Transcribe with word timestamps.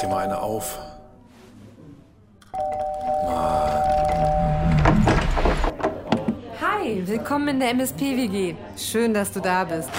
dir 0.00 0.08
mal 0.08 0.24
eine 0.24 0.40
auf. 0.40 0.78
Hi, 6.60 7.06
willkommen 7.06 7.48
in 7.48 7.60
der 7.60 7.70
MSP-WG. 7.70 8.56
Schön, 8.76 9.12
dass 9.12 9.32
du 9.32 9.40
da 9.40 9.64
bist. 9.64 9.90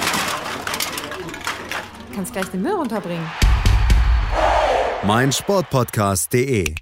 Du 2.09 2.15
kannst 2.15 2.33
gleich 2.33 2.47
den 2.47 2.61
Müll 2.63 2.73
runterbringen. 2.73 3.29
mein 5.03 5.31
Sportpodcast.de. 5.31 6.75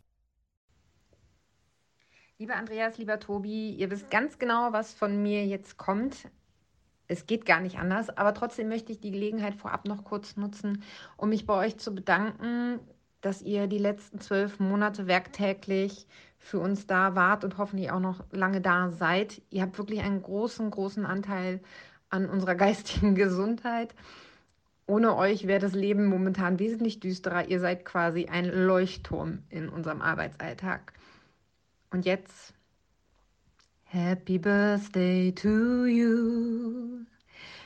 Lieber 2.37 2.55
Andreas, 2.55 2.97
lieber 2.97 3.19
Tobi, 3.19 3.71
ihr 3.71 3.91
wisst 3.91 4.09
ganz 4.09 4.39
genau, 4.39 4.71
was 4.71 4.93
von 4.93 5.21
mir 5.21 5.45
jetzt 5.45 5.77
kommt. 5.77 6.29
Es 7.07 7.25
geht 7.25 7.45
gar 7.45 7.59
nicht 7.59 7.79
anders, 7.79 8.09
aber 8.09 8.33
trotzdem 8.33 8.69
möchte 8.69 8.93
ich 8.93 9.01
die 9.01 9.11
Gelegenheit 9.11 9.55
vorab 9.55 9.85
noch 9.85 10.05
kurz 10.05 10.37
nutzen, 10.37 10.83
um 11.17 11.29
mich 11.29 11.45
bei 11.45 11.55
euch 11.55 11.77
zu 11.77 11.93
bedanken, 11.93 12.79
dass 13.21 13.41
ihr 13.41 13.67
die 13.67 13.77
letzten 13.77 14.19
zwölf 14.19 14.59
Monate 14.59 15.07
werktäglich 15.07 16.07
für 16.37 16.59
uns 16.59 16.87
da 16.87 17.15
wart 17.15 17.43
und 17.43 17.57
hoffentlich 17.57 17.91
auch 17.91 17.99
noch 17.99 18.23
lange 18.31 18.61
da 18.61 18.91
seid. 18.91 19.41
Ihr 19.49 19.61
habt 19.61 19.77
wirklich 19.77 20.01
einen 20.01 20.21
großen, 20.21 20.71
großen 20.71 21.05
Anteil 21.05 21.59
an 22.09 22.29
unserer 22.29 22.55
geistigen 22.55 23.15
Gesundheit. 23.15 23.93
Ohne 24.87 25.15
euch 25.15 25.45
wäre 25.45 25.59
das 25.59 25.73
Leben 25.73 26.05
momentan 26.05 26.57
wesentlich 26.57 26.99
düsterer. 26.99 27.47
Ihr 27.47 27.59
seid 27.59 27.85
quasi 27.85 28.25
ein 28.25 28.45
Leuchtturm 28.45 29.43
in 29.49 29.69
unserem 29.69 30.01
Arbeitsalltag. 30.01 30.93
Und 31.91 32.05
jetzt 32.05 32.53
Happy 33.83 34.39
Birthday 34.39 35.31
to 35.31 35.85
you. 35.85 37.05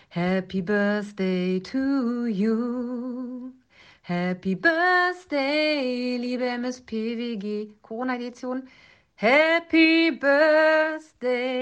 Happy 0.10 0.62
Birthday 0.62 1.60
to 1.62 2.26
you. 2.28 3.63
Happy 4.06 4.56
Birthday, 4.56 6.18
liebe 6.18 6.44
MSPWG 6.44 7.70
Corona-Edition. 7.82 8.68
Happy 9.16 10.12
Birthday 10.20 11.56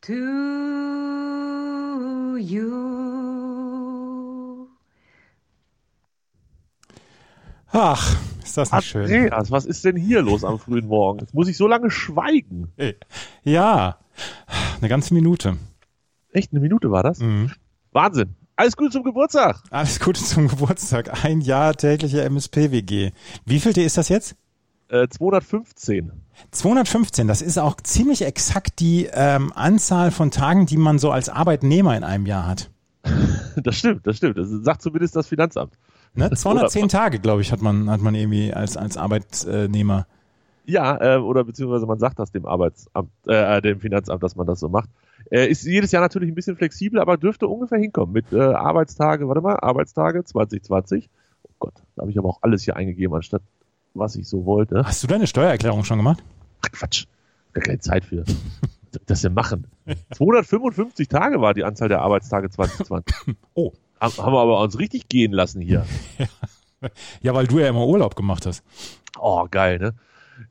to 0.00 0.14
you. 2.38 2.66
Ach, 7.70 8.16
ist 8.42 8.56
das 8.56 8.72
nicht 8.72 8.84
schön. 8.86 9.04
Andreas, 9.04 9.52
was 9.52 9.64
ist 9.64 9.84
denn 9.84 9.94
hier 9.94 10.22
los 10.22 10.42
am 10.42 10.58
frühen 10.58 10.88
Morgen? 10.88 11.20
Jetzt 11.20 11.34
muss 11.34 11.46
ich 11.46 11.56
so 11.56 11.68
lange 11.68 11.92
schweigen. 11.92 12.72
Ja, 13.44 14.00
eine 14.80 14.88
ganze 14.88 15.14
Minute. 15.14 15.56
Echt, 16.32 16.50
eine 16.50 16.58
Minute 16.58 16.90
war 16.90 17.04
das? 17.04 17.20
Mhm. 17.20 17.52
Wahnsinn. 17.92 18.34
Alles 18.56 18.76
Gute 18.76 18.90
zum 18.90 19.02
Geburtstag. 19.02 19.62
Alles 19.70 19.98
Gute 19.98 20.22
zum 20.22 20.48
Geburtstag. 20.48 21.24
Ein 21.24 21.40
Jahr 21.40 21.74
tägliche 21.74 22.22
MSP-WG. 22.22 23.12
Wie 23.44 23.60
viel 23.60 23.76
ist 23.78 23.96
das 23.96 24.08
jetzt? 24.08 24.36
Äh, 24.88 25.08
215. 25.08 26.12
215, 26.50 27.26
das 27.28 27.40
ist 27.40 27.58
auch 27.58 27.80
ziemlich 27.80 28.22
exakt 28.22 28.78
die 28.80 29.08
ähm, 29.12 29.52
Anzahl 29.54 30.10
von 30.10 30.30
Tagen, 30.30 30.66
die 30.66 30.76
man 30.76 30.98
so 30.98 31.10
als 31.10 31.28
Arbeitnehmer 31.28 31.96
in 31.96 32.04
einem 32.04 32.26
Jahr 32.26 32.46
hat. 32.46 32.70
Das 33.54 33.76
stimmt, 33.76 34.06
das 34.06 34.16
stimmt. 34.16 34.38
Das 34.38 34.48
sagt 34.48 34.80
zumindest 34.80 35.14
das 35.14 35.28
Finanzamt. 35.28 35.74
Ne? 36.14 36.30
210 36.34 36.88
Tage, 36.88 37.20
glaube 37.20 37.42
ich, 37.42 37.52
hat 37.52 37.60
man, 37.60 37.90
hat 37.90 38.00
man 38.00 38.14
irgendwie 38.14 38.52
als, 38.54 38.78
als 38.78 38.96
Arbeitnehmer. 38.96 40.06
Ja, 40.64 41.16
äh, 41.16 41.18
oder 41.18 41.44
beziehungsweise 41.44 41.86
man 41.86 41.98
sagt 41.98 42.18
das 42.18 42.30
dem 42.30 42.46
Arbeitsamt, 42.46 43.10
äh, 43.26 43.60
dem 43.60 43.80
Finanzamt, 43.80 44.22
dass 44.22 44.36
man 44.36 44.46
das 44.46 44.60
so 44.60 44.68
macht. 44.68 44.88
Äh, 45.30 45.48
ist 45.48 45.64
jedes 45.64 45.92
Jahr 45.92 46.02
natürlich 46.02 46.30
ein 46.30 46.34
bisschen 46.34 46.56
flexibel, 46.56 47.00
aber 47.00 47.16
dürfte 47.16 47.48
ungefähr 47.48 47.78
hinkommen 47.78 48.12
mit 48.12 48.32
äh, 48.32 48.40
Arbeitstage, 48.40 49.28
warte 49.28 49.40
mal, 49.40 49.56
Arbeitstage 49.56 50.24
2020. 50.24 51.08
Oh 51.44 51.50
Gott, 51.58 51.74
da 51.96 52.02
habe 52.02 52.10
ich 52.10 52.18
aber 52.18 52.28
auch 52.28 52.38
alles 52.42 52.62
hier 52.62 52.76
eingegeben, 52.76 53.14
anstatt 53.14 53.42
was 53.94 54.16
ich 54.16 54.28
so 54.28 54.46
wollte. 54.46 54.84
Hast 54.84 55.02
du 55.02 55.06
deine 55.06 55.26
Steuererklärung 55.26 55.84
schon 55.84 55.98
gemacht? 55.98 56.22
Ach, 56.64 56.70
Quatsch, 56.72 57.06
gar 57.52 57.62
keine 57.62 57.78
Zeit 57.78 58.04
für. 58.04 58.24
Das 59.06 59.22
wir 59.22 59.30
machen. 59.30 59.68
255 60.10 61.08
Tage 61.08 61.40
war 61.40 61.54
die 61.54 61.64
Anzahl 61.64 61.88
der 61.88 62.02
Arbeitstage 62.02 62.50
2020. 62.50 63.36
Oh. 63.54 63.72
Haben 63.98 64.16
haben 64.18 64.32
wir 64.34 64.40
aber 64.40 64.60
uns 64.60 64.78
richtig 64.78 65.08
gehen 65.08 65.32
lassen 65.32 65.62
hier. 65.62 65.86
Ja, 67.20 67.32
weil 67.32 67.46
du 67.46 67.60
ja 67.60 67.68
immer 67.68 67.86
Urlaub 67.86 68.16
gemacht 68.16 68.44
hast. 68.44 68.64
Oh, 69.16 69.46
geil, 69.48 69.78
ne? 69.78 69.94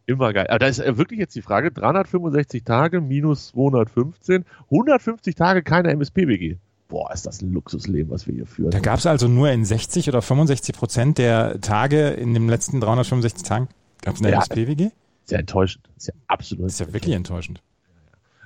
Immer 0.06 0.34
geil. 0.34 0.48
Aber 0.50 0.60
da 0.60 0.68
ist 0.68 0.80
äh, 0.80 0.98
wirklich 0.98 1.20
jetzt 1.20 1.36
die 1.36 1.42
Frage, 1.42 1.72
365 1.72 2.64
Tage 2.64 3.02
minus 3.02 3.48
215, 3.50 4.46
150 4.66 5.36
Tage 5.36 5.64
keine 5.64 5.92
MSP-WG. 5.96 6.58
Boah, 6.88 7.12
ist 7.14 7.26
das 7.26 7.42
ein 7.42 7.54
Luxusleben, 7.54 8.12
was 8.12 8.28
wir 8.28 8.34
hier 8.34 8.46
führen. 8.46 8.72
Da 8.72 8.80
gab 8.80 9.00
es 9.00 9.06
also 9.06 9.28
nur 9.28 9.50
in 9.50 9.64
60 9.64 10.10
oder 10.10 10.22
65 10.22 10.76
Prozent 10.76 11.18
der 11.18 11.62
Tage 11.62 12.10
in 12.10 12.34
den 12.34 12.50
letzten 12.50 12.82
365 12.82 13.44
Tagen 13.48 13.70
gab 14.02 14.16
es 14.16 14.22
eine 14.22 14.32
Ja. 14.32 14.40
MSP-WG? 14.40 14.90
Ist 15.24 15.32
ja 15.32 15.40
enttäuschend. 15.40 15.90
Ist 15.96 16.08
ja 16.08 16.14
absolut. 16.28 16.66
Ist 16.68 16.80
ja 16.80 16.92
wirklich 16.92 17.16
enttäuschend. 17.16 17.62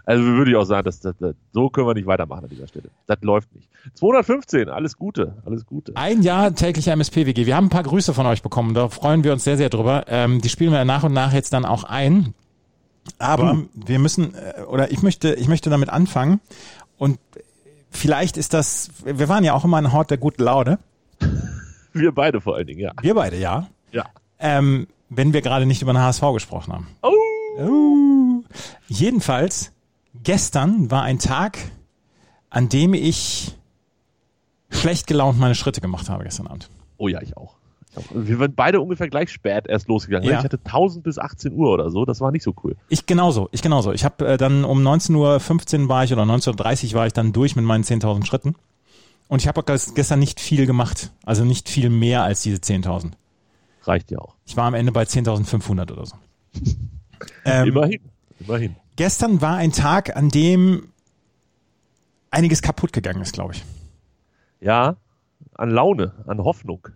Also 0.06 0.24
würde 0.24 0.52
ich 0.52 0.58
auch 0.58 0.66
sagen, 0.66 0.86
dass, 0.86 1.00
dass, 1.00 1.18
dass, 1.18 1.36
so 1.52 1.70
können 1.70 1.88
wir 1.88 1.94
nicht 1.96 2.06
weitermachen 2.06 2.44
an 2.44 2.50
dieser 2.50 2.68
Stelle. 2.68 2.90
Das 3.08 3.18
läuft 3.22 3.54
nicht. 3.56 3.70
215, 3.96 4.70
alles 4.70 4.98
Gute, 4.98 5.36
alles 5.46 5.66
Gute. 5.66 5.94
Ein 5.96 6.22
Jahr 6.22 6.54
täglicher 6.54 6.94
MSP-WG. 6.94 7.46
Wir 7.46 7.56
haben 7.56 7.66
ein 7.66 7.70
paar 7.70 7.84
Grüße 7.84 8.14
von 8.14 8.26
euch 8.28 8.44
bekommen, 8.44 8.74
da 8.74 8.90
freuen 8.90 9.24
wir 9.24 9.34
uns 9.34 9.44
sehr, 9.44 9.58
sehr 9.58 9.70
drüber. 9.70 10.06
Ähm, 10.08 10.42
die 10.42 10.50
spielen 10.50 10.72
wir 10.72 10.86
nach 10.86 11.04
und 11.04 11.14
nach 11.14 11.34
jetzt 11.34 11.54
dann 11.54 11.66
auch 11.66 11.84
ein. 11.84 12.34
Aber 13.20 13.64
wir 13.74 14.00
müssen, 14.00 14.34
äh, 14.36 14.62
oder 14.64 14.92
ich 14.92 15.02
möchte, 15.02 15.34
ich 15.34 15.48
möchte 15.48 15.70
damit 15.70 15.90
anfangen. 15.90 16.40
Und 16.98 17.20
vielleicht 17.90 18.38
ist 18.38 18.54
das, 18.54 18.92
wir 19.04 19.30
waren 19.30 19.44
ja 19.44 19.54
auch 19.54 19.66
immer 19.66 19.78
ein 19.78 19.92
Hort 19.92 20.12
der 20.12 20.18
guten 20.18 20.44
Laune. 20.44 20.80
Wir 21.98 22.12
beide 22.12 22.42
vor 22.42 22.56
allen 22.56 22.68
Dingen, 22.68 22.82
ja. 22.82 22.92
Wir 23.02 23.16
beide, 23.16 23.38
ja. 23.38 23.70
Ja. 23.94 24.04
Ähm, 24.38 24.88
wenn 25.08 25.32
wir 25.32 25.42
gerade 25.42 25.66
nicht 25.66 25.82
über 25.82 25.94
den 25.94 26.02
HSV 26.02 26.24
gesprochen 26.34 26.74
haben. 26.74 26.88
Oh, 27.02 27.14
Uh. 27.58 28.44
Jedenfalls, 28.88 29.72
gestern 30.24 30.92
war 30.92 31.04
ein 31.04 31.20
Tag, 31.20 31.58
an 32.50 32.70
dem 32.70 32.94
ich 32.94 33.56
schlecht 34.70 35.08
gelaunt 35.08 35.40
meine 35.40 35.56
Schritte 35.56 35.82
gemacht 35.82 36.10
habe 36.10 36.24
gestern 36.24 36.48
Abend. 36.48 36.70
oh 36.98 37.08
ja, 37.08 37.22
ich 37.22 37.38
auch. 37.38 37.56
Ich 37.92 37.98
auch. 37.98 38.04
Wir 38.14 38.40
waren 38.40 38.54
beide 38.54 38.82
ungefähr 38.82 39.10
gleich 39.10 39.32
spät 39.32 39.68
erst 39.68 39.88
losgegangen. 39.88 40.30
Ja. 40.30 40.40
Ich 40.40 40.44
hatte 40.44 40.60
1000 40.64 41.04
bis 41.04 41.18
18 41.18 41.54
Uhr 41.54 41.72
oder 41.72 41.90
so. 41.90 42.06
Das 42.06 42.22
war 42.22 42.32
nicht 42.32 42.44
so 42.44 42.54
cool. 42.64 42.76
Ich 42.90 43.06
genauso, 43.06 43.50
ich 43.52 43.62
genauso. 43.62 43.92
Ich 43.94 44.04
habe 44.04 44.28
äh, 44.28 44.38
dann 44.38 44.66
um 44.66 44.86
19.15 44.86 45.84
Uhr 45.84 45.90
war 45.90 46.04
ich 46.04 46.14
oder 46.14 46.24
19.30 46.24 46.90
Uhr 46.90 46.94
war 47.00 47.08
ich 47.08 47.14
dann 47.14 47.34
durch 47.34 47.56
mit 47.56 47.66
meinen 47.66 47.84
10.000 47.84 48.26
Schritten. 48.26 48.56
Und 49.28 49.42
ich 49.42 49.48
habe 49.48 49.64
gestern 49.64 50.20
nicht 50.20 50.40
viel 50.40 50.66
gemacht. 50.66 51.12
Also 51.26 51.46
nicht 51.46 51.70
viel 51.70 51.90
mehr 51.90 52.24
als 52.24 52.42
diese 52.42 52.58
10.000. 52.58 53.12
Reicht 53.84 54.12
ja 54.12 54.20
auch. 54.20 54.36
Ich 54.46 54.56
war 54.58 54.66
am 54.66 54.74
Ende 54.74 54.92
bei 54.92 55.04
10.500 55.04 55.92
oder 55.92 56.06
so. 56.06 56.16
ähm, 57.46 57.68
Immerhin. 57.68 58.02
Immerhin. 58.40 58.76
Gestern 58.96 59.42
war 59.42 59.58
ein 59.58 59.72
Tag, 59.72 60.16
an 60.16 60.30
dem 60.30 60.90
einiges 62.32 62.62
kaputt 62.62 62.94
gegangen 62.94 63.22
ist, 63.22 63.34
glaube 63.34 63.54
ich. 63.54 63.64
Ja, 64.60 64.98
an 65.54 65.70
Laune, 65.70 66.14
an 66.28 66.44
Hoffnung. 66.44 66.88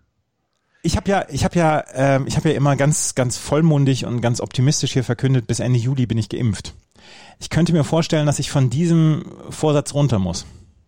Ich 0.81 0.95
habe 0.95 1.09
ja, 1.09 1.25
ich 1.29 1.43
habe 1.43 1.59
ja, 1.59 1.83
ähm, 1.93 2.25
ich 2.27 2.37
habe 2.37 2.49
ja 2.49 2.55
immer 2.55 2.75
ganz, 2.75 3.15
ganz 3.15 3.37
vollmundig 3.37 4.05
und 4.05 4.21
ganz 4.21 4.39
optimistisch 4.39 4.93
hier 4.93 5.03
verkündet, 5.03 5.45
bis 5.45 5.59
Ende 5.59 5.77
Juli 5.77 6.05
bin 6.05 6.17
ich 6.17 6.29
geimpft. 6.29 6.73
Ich 7.39 7.49
könnte 7.49 7.73
mir 7.73 7.83
vorstellen, 7.83 8.25
dass 8.25 8.39
ich 8.39 8.49
von 8.49 8.69
diesem 8.69 9.25
Vorsatz 9.49 9.93
runter 9.93 10.19
muss. 10.19 10.45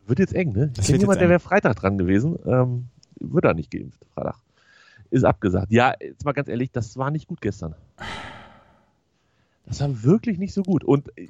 Wird 0.08 0.20
jetzt 0.20 0.34
eng, 0.34 0.54
ne? 0.54 0.72
Ich 0.78 0.86
kenne 0.86 0.88
wird 0.88 1.02
jemand, 1.02 1.18
jetzt 1.18 1.22
der 1.22 1.30
wäre 1.30 1.40
Freitag 1.40 1.76
dran 1.76 1.98
gewesen. 1.98 2.38
Ähm, 2.46 2.88
wird 3.20 3.46
er 3.46 3.54
nicht 3.54 3.72
geimpft, 3.72 4.00
Freitag. 4.14 4.36
Ist 5.10 5.26
abgesagt. 5.26 5.72
Ja, 5.72 5.94
jetzt 6.00 6.24
mal 6.24 6.32
ganz 6.32 6.48
ehrlich, 6.48 6.72
das 6.72 6.98
war 6.98 7.12
nicht 7.12 7.28
gut 7.28 7.42
gestern. 7.42 7.76
Das 9.72 9.80
war 9.80 10.04
wirklich 10.04 10.38
nicht 10.38 10.54
so 10.54 10.64
gut. 10.64 10.84
Und 10.84 11.18
äh, 11.18 11.30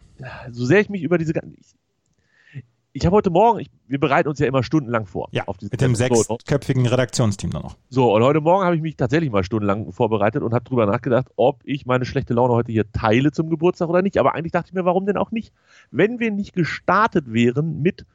so 0.49 0.65
sehr 0.65 0.79
ich 0.79 0.89
mich 0.89 1.03
über 1.03 1.19
diese 1.19 1.31
ganzen. 1.31 1.55
Ich, 1.59 2.63
ich 2.91 3.05
habe 3.05 3.15
heute 3.15 3.29
Morgen, 3.29 3.59
ich, 3.59 3.69
wir 3.87 3.99
bereiten 3.99 4.27
uns 4.27 4.39
ja 4.39 4.47
immer 4.47 4.63
stundenlang 4.63 5.05
vor. 5.05 5.29
Ja, 5.31 5.43
mit 5.61 5.79
dem 5.79 5.93
sechsköpfigen 5.93 6.87
Redaktionsteam 6.87 7.51
dann 7.51 7.61
noch. 7.61 7.77
So, 7.89 8.15
und 8.15 8.23
heute 8.23 8.41
Morgen 8.41 8.65
habe 8.65 8.75
ich 8.75 8.81
mich 8.81 8.95
tatsächlich 8.97 9.29
mal 9.29 9.43
stundenlang 9.43 9.91
vorbereitet 9.91 10.41
und 10.41 10.55
habe 10.55 10.63
drüber 10.63 10.87
nachgedacht, 10.87 11.27
ob 11.35 11.61
ich 11.65 11.85
meine 11.85 12.03
schlechte 12.03 12.33
Laune 12.33 12.53
heute 12.53 12.71
hier 12.71 12.91
teile 12.91 13.31
zum 13.31 13.47
Geburtstag 13.51 13.89
oder 13.89 14.01
nicht. 14.01 14.17
Aber 14.17 14.33
eigentlich 14.33 14.53
dachte 14.53 14.69
ich 14.69 14.73
mir, 14.73 14.85
warum 14.85 15.05
denn 15.05 15.17
auch 15.17 15.29
nicht? 15.29 15.53
Wenn 15.91 16.19
wir 16.19 16.31
nicht 16.31 16.53
gestartet 16.53 17.31
wären 17.31 17.83
mit 17.83 18.07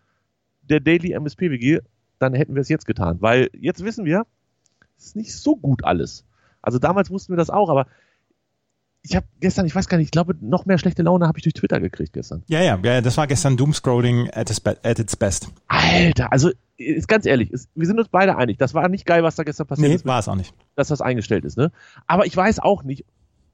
der 0.62 0.80
Daily 0.80 1.12
MSP-WG, 1.12 1.82
dann 2.18 2.34
hätten 2.34 2.56
wir 2.56 2.62
es 2.62 2.68
jetzt 2.68 2.86
getan. 2.86 3.18
Weil 3.20 3.48
jetzt 3.52 3.84
wissen 3.84 4.04
wir, 4.04 4.26
es 4.98 5.06
ist 5.06 5.16
nicht 5.16 5.36
so 5.36 5.54
gut 5.54 5.84
alles. 5.84 6.24
Also 6.62 6.80
damals 6.80 7.10
wussten 7.10 7.32
wir 7.32 7.36
das 7.36 7.48
auch, 7.48 7.70
aber 7.70 7.86
ich 9.08 9.16
habe 9.16 9.26
gestern, 9.40 9.66
ich 9.66 9.74
weiß 9.74 9.88
gar 9.88 9.98
nicht, 9.98 10.06
ich 10.06 10.10
glaube, 10.10 10.34
noch 10.40 10.66
mehr 10.66 10.78
schlechte 10.78 11.02
Laune 11.02 11.26
habe 11.28 11.38
ich 11.38 11.42
durch 11.42 11.54
Twitter 11.54 11.80
gekriegt 11.80 12.12
gestern. 12.12 12.42
Ja, 12.48 12.60
ja, 12.62 12.78
ja, 12.82 13.00
das 13.00 13.16
war 13.16 13.26
gestern 13.26 13.56
Doomscrolling 13.56 14.30
at 14.32 14.50
its, 14.50 14.60
be 14.60 14.76
at 14.82 14.98
its 14.98 15.16
best. 15.16 15.48
Alter, 15.68 16.32
also 16.32 16.50
ist 16.76 17.08
ganz 17.08 17.24
ehrlich, 17.26 17.50
ist, 17.50 17.70
wir 17.74 17.86
sind 17.86 17.98
uns 17.98 18.08
beide 18.08 18.36
einig. 18.36 18.58
Das 18.58 18.74
war 18.74 18.88
nicht 18.88 19.06
geil, 19.06 19.22
was 19.22 19.36
da 19.36 19.44
gestern 19.44 19.66
passiert 19.66 19.88
Nee, 19.88 19.94
ist. 19.94 20.06
war 20.06 20.18
es 20.18 20.28
auch 20.28 20.34
nicht. 20.34 20.54
dass 20.74 20.88
das 20.88 21.00
eingestellt 21.00 21.44
ist. 21.44 21.56
Ne? 21.56 21.70
Aber 22.06 22.26
ich 22.26 22.36
weiß 22.36 22.58
auch 22.58 22.82
nicht, 22.82 23.04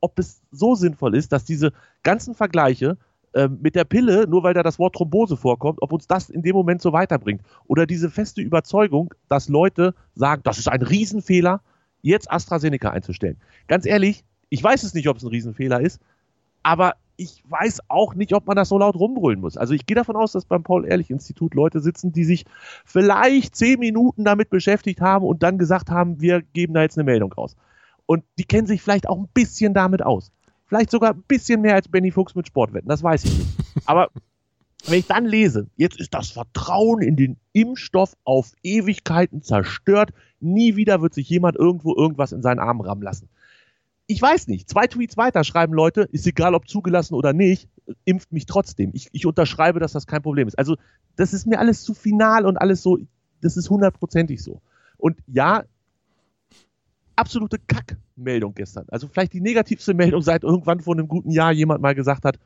ob 0.01 0.19
es 0.19 0.43
so 0.51 0.75
sinnvoll 0.75 1.15
ist, 1.15 1.31
dass 1.33 1.45
diese 1.45 1.73
ganzen 2.03 2.35
Vergleiche 2.35 2.97
ähm, 3.35 3.59
mit 3.63 3.75
der 3.77 3.85
Pille, 3.85 4.27
nur 4.27 4.43
weil 4.43 4.55
da 4.55 4.63
das 4.63 4.79
Wort 4.79 4.95
Thrombose 4.97 5.37
vorkommt, 5.37 5.81
ob 5.83 5.93
uns 5.93 6.07
das 6.09 6.29
in 6.31 6.43
dem 6.43 6.55
Moment 6.57 6.83
so 6.83 6.93
weiterbringt. 6.93 7.43
Oder 7.67 7.87
diese 7.87 8.11
feste 8.11 8.41
Überzeugung, 8.43 9.15
dass 9.29 9.49
Leute 9.49 9.95
sagen, 10.15 10.43
das 10.45 10.59
ist 10.59 10.69
ein 10.69 10.83
Riesenfehler, 10.83 11.61
jetzt 12.03 12.31
AstraZeneca 12.31 12.91
einzustellen. 12.91 13.37
Ganz 13.69 13.87
ehrlich, 13.87 14.25
ich 14.53 14.63
weiß 14.63 14.83
es 14.83 14.93
nicht, 14.93 15.09
ob 15.09 15.17
es 15.17 15.23
ein 15.23 15.31
Riesenfehler 15.31 15.81
ist, 15.81 15.99
aber 16.63 16.97
ich 17.17 17.43
weiß 17.49 17.81
auch 17.89 18.15
nicht, 18.15 18.35
ob 18.35 18.47
man 18.47 18.55
das 18.55 18.69
so 18.69 18.77
laut 18.77 18.97
rumbrüllen 18.97 19.41
muss. 19.41 19.57
Also 19.57 19.73
ich 19.73 19.87
gehe 19.87 19.95
davon 19.95 20.15
aus, 20.15 20.33
dass 20.33 20.45
beim 20.45 20.63
Paul-Ehrlich-Institut 20.63 21.55
Leute 21.55 21.81
sitzen, 21.81 22.13
die 22.13 22.25
sich 22.25 22.45
vielleicht 22.85 23.57
zehn 23.57 23.79
Minuten 23.79 24.25
damit 24.25 24.51
beschäftigt 24.51 25.01
haben 25.01 25.25
und 25.25 25.43
dann 25.43 25.57
gesagt 25.57 25.89
haben, 25.89 26.21
wir 26.21 26.43
geben 26.43 26.75
da 26.75 26.83
jetzt 26.83 26.99
eine 26.99 27.05
Meldung 27.05 27.33
raus. 27.33 27.57
Und 28.05 28.25
die 28.39 28.45
kennen 28.45 28.67
sich 28.67 28.83
vielleicht 28.83 29.09
auch 29.09 29.17
ein 29.17 29.29
bisschen 29.33 29.73
damit 29.73 30.03
aus. 30.03 30.33
Vielleicht 30.67 30.91
sogar 30.91 31.15
ein 31.15 31.23
bisschen 31.23 31.63
mehr 31.63 31.75
als 31.75 31.89
Benny 31.89 32.11
Fuchs 32.11 32.35
mit 32.35 32.47
Sportwetten, 32.47 32.91
das 32.91 33.03
weiß 33.03 33.25
ich 33.25 33.39
nicht. 33.39 33.51
Aber 33.87 34.11
wenn 34.85 34.99
ich 34.99 35.07
dann 35.07 35.25
lese, 35.25 35.67
jetzt 35.77 35.99
ist 35.99 36.13
das 36.13 36.29
Vertrauen 36.29 37.01
in 37.01 37.17
den 37.17 37.39
Impfstoff 37.55 38.19
auf 38.25 38.53
Ewigkeiten 38.63 39.41
zerstört, 39.41 40.11
nie 40.41 40.77
wieder 40.77 41.01
wird 41.01 41.15
sich 41.15 41.31
jemand 41.31 41.57
irgendwo 41.57 41.97
irgendwas 41.97 42.33
in 42.33 42.43
seinen 42.43 42.59
Arm 42.59 42.83
rammen 42.83 43.03
lassen 43.03 43.31
ich 44.13 44.21
weiß 44.21 44.49
nicht, 44.49 44.69
zwei 44.69 44.87
Tweets 44.87 45.17
weiter 45.17 45.43
schreiben 45.43 45.73
Leute, 45.73 46.03
ist 46.13 46.27
egal 46.27 46.55
ob 46.55 46.69
zugelassen 46.69 47.15
oder 47.15 47.33
nicht, 47.33 47.69
impft 48.05 48.31
mich 48.31 48.45
trotzdem. 48.45 48.91
Ich, 48.93 49.09
ich 49.13 49.25
unterschreibe, 49.25 49.81
dass 49.81 49.93
das 49.93 50.07
kein 50.07 50.23
Problem 50.23 50.47
ist. 50.47 50.59
Also 50.59 50.77
das 51.17 51.33
ist 51.33 51.47
mir 51.47 51.59
alles 51.59 51.83
zu 51.83 51.95
final 51.95 52.45
und 52.45 52.59
alles 52.59 52.83
so, 52.83 52.99
das 53.41 53.57
ist 53.57 53.71
hundertprozentig 53.71 54.43
so. 54.43 54.61
Und 54.99 55.17
ja, 55.27 55.65
absolute 57.17 57.59
Kackmeldung 57.59 58.53
gestern. 58.55 58.85
Also 58.89 59.09
vielleicht 59.09 59.33
die 59.33 59.41
negativste 59.41 59.95
Meldung 59.95 60.21
seit 60.21 60.45
irgendwann 60.45 60.81
vor 60.81 60.95
einem 60.95 61.09
guten 61.09 61.31
Jahr 61.31 61.53
jemand 61.53 61.81
mal 61.81 61.95
gesagt 61.95 62.27
hat, 62.27 62.39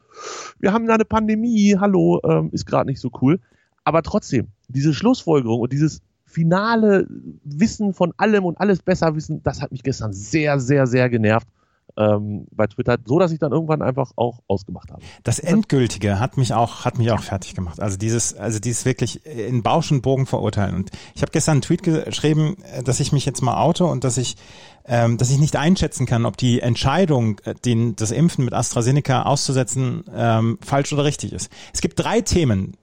wir 0.60 0.72
haben 0.72 0.86
da 0.86 0.94
eine 0.94 1.04
Pandemie, 1.04 1.76
hallo, 1.80 2.20
ähm, 2.24 2.50
ist 2.52 2.66
gerade 2.66 2.88
nicht 2.88 3.00
so 3.00 3.10
cool. 3.20 3.40
Aber 3.82 4.02
trotzdem, 4.02 4.48
diese 4.68 4.94
Schlussfolgerung 4.94 5.60
und 5.60 5.72
dieses 5.72 6.00
finale 6.26 7.08
Wissen 7.42 7.92
von 7.92 8.12
allem 8.18 8.44
und 8.44 8.60
alles 8.60 8.82
besser 8.82 9.16
wissen, 9.16 9.42
das 9.42 9.62
hat 9.62 9.72
mich 9.72 9.82
gestern 9.82 10.12
sehr, 10.12 10.60
sehr, 10.60 10.86
sehr 10.86 11.08
genervt 11.08 11.48
ähm, 11.96 12.46
bei 12.50 12.66
Twitter, 12.66 12.98
so 13.04 13.18
dass 13.18 13.32
ich 13.32 13.38
dann 13.38 13.52
irgendwann 13.52 13.82
einfach 13.82 14.12
auch 14.16 14.40
ausgemacht 14.48 14.90
habe. 14.90 15.02
Das 15.24 15.38
Endgültige 15.38 16.18
hat 16.18 16.36
mich 16.36 16.54
auch, 16.54 16.84
hat 16.84 16.98
mich 16.98 17.10
auch 17.10 17.22
fertig 17.22 17.54
gemacht. 17.54 17.80
Also 17.80 17.96
dieses, 17.96 18.34
also 18.34 18.58
dieses 18.58 18.84
wirklich 18.84 19.24
in 19.26 19.62
Bausch 19.62 19.90
und 19.90 20.02
Bogen 20.02 20.26
verurteilen. 20.26 20.74
Und 20.74 20.90
ich 21.14 21.22
habe 21.22 21.32
gestern 21.32 21.52
einen 21.52 21.62
Tweet 21.62 21.82
geschrieben, 21.82 22.56
äh, 22.72 22.82
dass 22.82 23.00
ich 23.00 23.12
mich 23.12 23.24
jetzt 23.24 23.42
mal 23.42 23.62
oute 23.62 23.84
und 23.84 24.04
dass 24.04 24.16
ich 24.16 24.36
ähm, 24.88 25.18
dass 25.18 25.30
ich 25.30 25.38
nicht 25.38 25.56
einschätzen 25.56 26.06
kann, 26.06 26.26
ob 26.26 26.36
die 26.36 26.60
Entscheidung, 26.60 27.40
äh, 27.44 27.54
den, 27.54 27.96
das 27.96 28.12
Impfen 28.12 28.44
mit 28.44 28.54
AstraZeneca 28.54 29.22
auszusetzen, 29.22 30.04
ähm, 30.14 30.58
falsch 30.60 30.92
oder 30.92 31.04
richtig 31.04 31.32
ist. 31.32 31.50
Es 31.74 31.80
gibt 31.80 31.98
drei 31.98 32.20
Themen, 32.20 32.76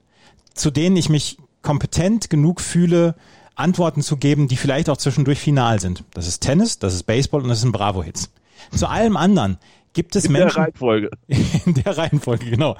zu 0.52 0.70
denen 0.70 0.96
ich 0.96 1.08
mich 1.08 1.38
kompetent 1.62 2.28
genug 2.28 2.60
fühle, 2.60 3.14
Antworten 3.56 4.02
zu 4.02 4.16
geben, 4.16 4.48
die 4.48 4.56
vielleicht 4.56 4.90
auch 4.90 4.96
zwischendurch 4.96 5.38
final 5.38 5.80
sind. 5.80 6.04
Das 6.12 6.26
ist 6.26 6.40
Tennis, 6.40 6.78
das 6.78 6.94
ist 6.94 7.04
Baseball 7.04 7.42
und 7.42 7.48
das 7.48 7.60
sind 7.60 7.72
Bravo-Hits. 7.72 8.30
Zu 8.74 8.86
allem 8.88 9.16
anderen 9.16 9.58
gibt 9.94 10.16
es 10.16 10.26
in 10.26 10.32
Menschen. 10.32 10.48
In 10.48 10.54
der 10.54 10.62
Reihenfolge. 10.64 11.10
In 11.66 11.74
der 11.74 11.98
Reihenfolge, 11.98 12.50
genau. 12.50 12.76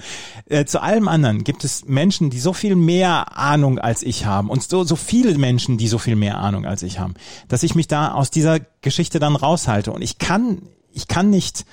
Äh, 0.46 0.66
zu 0.66 0.82
allem 0.82 1.08
anderen 1.08 1.44
gibt 1.44 1.64
es 1.64 1.86
Menschen, 1.86 2.28
die 2.28 2.40
so 2.40 2.52
viel 2.52 2.76
mehr 2.76 3.38
Ahnung 3.38 3.78
als 3.78 4.02
ich 4.02 4.26
haben 4.26 4.50
und 4.50 4.62
so, 4.62 4.84
so 4.84 4.96
viele 4.96 5.38
Menschen, 5.38 5.78
die 5.78 5.88
so 5.88 5.98
viel 5.98 6.16
mehr 6.16 6.38
Ahnung 6.38 6.66
als 6.66 6.82
ich 6.82 6.98
haben, 6.98 7.14
dass 7.48 7.62
ich 7.62 7.74
mich 7.74 7.86
da 7.88 8.12
aus 8.12 8.30
dieser 8.30 8.58
Geschichte 8.82 9.20
dann 9.20 9.36
raushalte. 9.36 9.92
Und 9.92 10.02
ich 10.02 10.18
kann, 10.18 10.62
ich 10.92 11.08
kann 11.08 11.30
nicht, 11.30 11.64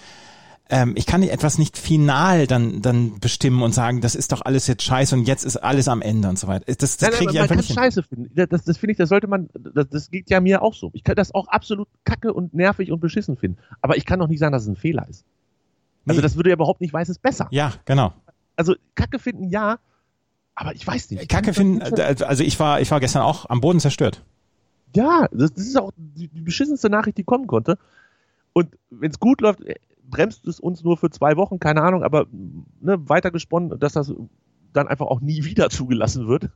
ähm, 0.71 0.93
ich 0.95 1.05
kann 1.05 1.21
etwas 1.21 1.57
nicht 1.57 1.77
final 1.77 2.47
dann, 2.47 2.81
dann 2.81 3.19
bestimmen 3.19 3.61
und 3.61 3.73
sagen, 3.73 3.99
das 3.99 4.15
ist 4.15 4.31
doch 4.31 4.41
alles 4.41 4.67
jetzt 4.67 4.83
scheiße 4.83 5.13
und 5.13 5.27
jetzt 5.27 5.43
ist 5.43 5.57
alles 5.57 5.89
am 5.89 6.01
Ende 6.01 6.29
und 6.29 6.39
so 6.39 6.47
weiter. 6.47 6.73
Das, 6.73 6.95
das 6.95 7.11
kriege 7.11 7.33
ich 7.33 7.39
einfach 7.41 7.57
nicht 7.57 7.67
hin. 7.67 7.75
scheiße 7.75 8.03
finden. 8.03 8.31
Das, 8.33 8.63
das 8.63 8.77
finde 8.77 8.93
ich, 8.93 8.97
das 8.97 9.09
sollte 9.09 9.27
man, 9.27 9.49
das, 9.53 9.89
das 9.89 10.09
geht 10.09 10.29
ja 10.29 10.39
mir 10.39 10.61
auch 10.61 10.73
so. 10.73 10.89
Ich 10.93 11.03
kann 11.03 11.15
das 11.15 11.35
auch 11.35 11.49
absolut 11.49 11.89
kacke 12.05 12.33
und 12.33 12.53
nervig 12.53 12.91
und 12.91 13.01
beschissen 13.01 13.35
finden. 13.35 13.57
Aber 13.81 13.97
ich 13.97 14.05
kann 14.05 14.19
doch 14.19 14.29
nicht 14.29 14.39
sagen, 14.39 14.53
dass 14.53 14.63
es 14.63 14.69
ein 14.69 14.77
Fehler 14.77 15.05
ist. 15.09 15.25
Also 16.07 16.19
nee. 16.19 16.23
das 16.23 16.37
würde 16.37 16.49
ja 16.49 16.55
überhaupt 16.55 16.79
nicht 16.79 16.93
weiß 16.93 17.09
es 17.09 17.19
besser. 17.19 17.47
Ja, 17.51 17.73
genau. 17.83 18.13
Also 18.55 18.75
Kacke 18.95 19.19
finden 19.19 19.49
ja, 19.49 19.77
aber 20.55 20.73
ich 20.73 20.87
weiß 20.87 21.11
nicht. 21.11 21.27
Kacke 21.27 21.53
finden, 21.53 21.81
also 21.81 22.43
ich 22.43 22.57
war, 22.61 22.79
ich 22.79 22.89
war 22.91 23.01
gestern 23.01 23.23
auch 23.23 23.49
am 23.49 23.59
Boden 23.59 23.81
zerstört. 23.81 24.23
Ja, 24.95 25.27
das, 25.33 25.53
das 25.53 25.65
ist 25.65 25.77
auch 25.77 25.91
die, 25.97 26.29
die 26.29 26.41
beschissenste 26.41 26.89
Nachricht, 26.89 27.17
die 27.17 27.23
kommen 27.23 27.47
konnte. 27.47 27.77
Und 28.53 28.77
wenn 28.89 29.11
es 29.11 29.19
gut 29.19 29.41
läuft, 29.41 29.61
bremst 30.11 30.45
es 30.47 30.59
uns 30.59 30.83
nur 30.83 30.97
für 30.97 31.09
zwei 31.09 31.37
Wochen, 31.37 31.59
keine 31.59 31.81
Ahnung, 31.81 32.03
aber 32.03 32.27
ne, 32.79 33.09
weitergesponnen, 33.09 33.79
dass 33.79 33.93
das 33.93 34.13
dann 34.73 34.87
einfach 34.87 35.07
auch 35.07 35.21
nie 35.21 35.43
wieder 35.45 35.69
zugelassen 35.69 36.27
wird, 36.27 36.49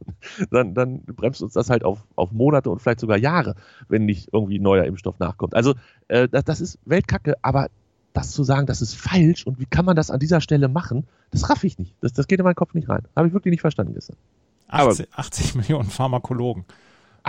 dann, 0.52 0.74
dann 0.74 1.02
bremst 1.04 1.42
uns 1.42 1.54
das 1.54 1.69
halt 1.69 1.84
auf, 1.84 2.04
auf 2.16 2.31
Monate 2.31 2.69
und 2.69 2.81
vielleicht 2.81 3.00
sogar 3.00 3.18
Jahre, 3.18 3.56
wenn 3.88 4.06
nicht 4.06 4.30
irgendwie 4.31 4.60
neuer 4.60 4.86
Impfstoff 4.86 5.19
nachkommt. 5.19 5.56
Also 5.56 5.74
äh, 6.07 6.28
das, 6.30 6.44
das 6.44 6.62
ist 6.62 6.80
Weltkacke, 6.86 7.36
aber 7.42 7.69
das 8.13 8.31
zu 8.31 8.44
sagen, 8.44 8.66
das 8.66 8.81
ist 8.81 8.96
falsch 8.96 9.46
und 9.46 9.60
wie 9.60 9.66
kann 9.66 9.86
man 9.86 9.96
das 9.96 10.10
an 10.10 10.19
dieser 10.19 10.40
Stelle 10.40 10.69
machen, 10.69 11.06
das 11.31 11.50
raff 11.50 11.63
ich 11.63 11.78
nicht. 11.78 11.96
Das, 12.01 12.13
das 12.13 12.28
geht 12.28 12.40
in 12.40 12.46
meinen 12.46 12.56
Kopf 12.56 12.74
nicht 12.74 12.88
rein. 12.88 13.04
Habe 13.16 13.28
ich 13.28 13.34
wirklich 13.34 13.51
nicht 13.51 13.62
verstanden 13.62 13.94
gestern. 13.94 14.16
80, 14.68 15.08
80 15.13 15.56
Millionen 15.56 15.90
Pharmakologen. 15.90 16.66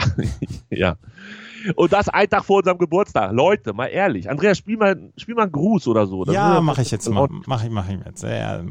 ja. 0.70 0.96
Und 1.74 1.92
das 1.92 2.08
ein 2.08 2.28
Tag 2.28 2.44
vor 2.44 2.58
unserem 2.58 2.78
Geburtstag. 2.78 3.32
Leute, 3.32 3.72
mal 3.72 3.86
ehrlich. 3.86 4.30
Andreas, 4.30 4.58
spiel 4.58 4.76
mal, 4.76 4.96
spiel 5.16 5.34
mal 5.34 5.44
einen 5.44 5.52
Gruß 5.52 5.88
oder 5.88 6.06
so. 6.06 6.24
Das 6.24 6.34
ja, 6.34 6.60
mache 6.60 6.82
ich 6.82 6.90
jetzt 6.90 7.08
mal. 7.08 7.28
Mache 7.46 7.66
ich, 7.66 7.72
mach 7.72 7.88
ich 7.88 7.98
jetzt. 8.04 8.22
Ja. 8.22 8.62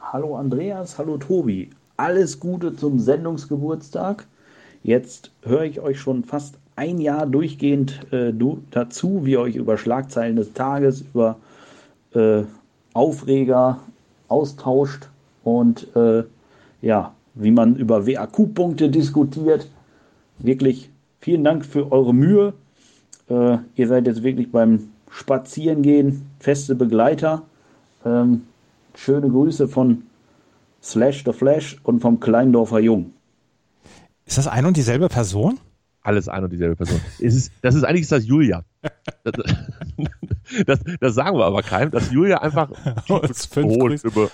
Hallo 0.00 0.36
Andreas, 0.36 0.98
hallo 0.98 1.16
Tobi. 1.16 1.70
Alles 1.96 2.40
Gute 2.40 2.74
zum 2.76 2.98
Sendungsgeburtstag. 2.98 4.26
Jetzt 4.82 5.30
höre 5.42 5.62
ich 5.62 5.80
euch 5.80 6.00
schon 6.00 6.24
fast 6.24 6.56
ein 6.76 6.98
Jahr 6.98 7.26
durchgehend 7.26 8.12
äh, 8.12 8.32
dazu, 8.70 9.24
wie 9.24 9.32
ihr 9.32 9.40
euch 9.40 9.56
über 9.56 9.78
Schlagzeilen 9.78 10.36
des 10.36 10.52
Tages, 10.52 11.02
über 11.02 11.36
äh, 12.14 12.42
Aufreger 12.94 13.78
austauscht 14.28 15.08
und 15.44 15.94
äh, 15.96 16.24
ja, 16.80 17.14
wie 17.34 17.50
man 17.50 17.76
über 17.76 18.06
WAQ-Punkte 18.06 18.88
diskutiert. 18.88 19.68
Wirklich 20.42 20.90
vielen 21.20 21.44
Dank 21.44 21.64
für 21.64 21.92
eure 21.92 22.12
Mühe. 22.12 22.54
Äh, 23.28 23.58
ihr 23.76 23.88
seid 23.88 24.06
jetzt 24.06 24.24
wirklich 24.24 24.50
beim 24.50 24.88
Spazierengehen 25.10 26.26
feste 26.40 26.74
Begleiter. 26.74 27.42
Ähm, 28.04 28.42
schöne 28.96 29.28
Grüße 29.28 29.68
von 29.68 30.02
Slash 30.82 31.22
the 31.24 31.32
Flash 31.32 31.78
und 31.84 32.00
vom 32.00 32.18
Kleindorfer 32.18 32.80
Jung. 32.80 33.12
Ist 34.24 34.38
das 34.38 34.48
ein 34.48 34.66
und 34.66 34.76
dieselbe 34.76 35.08
Person? 35.08 35.60
Alles 36.02 36.28
ein 36.28 36.42
und 36.42 36.52
dieselbe 36.52 36.74
Person. 36.74 37.00
es 37.20 37.34
ist, 37.34 37.52
das 37.62 37.76
ist 37.76 37.84
eigentlich 37.84 38.08
das 38.08 38.26
Julia. 38.26 38.64
Das, 39.22 39.34
das, 40.66 40.80
das, 41.00 41.14
sagen 41.14 41.36
wir 41.36 41.44
aber 41.44 41.62
keinem, 41.62 41.90
dass 41.90 42.10
Julia 42.10 42.38
einfach 42.38 42.70
uns 43.08 43.46
fünf, 43.52 43.78
Grüße, 43.78 44.06
über 44.06 44.30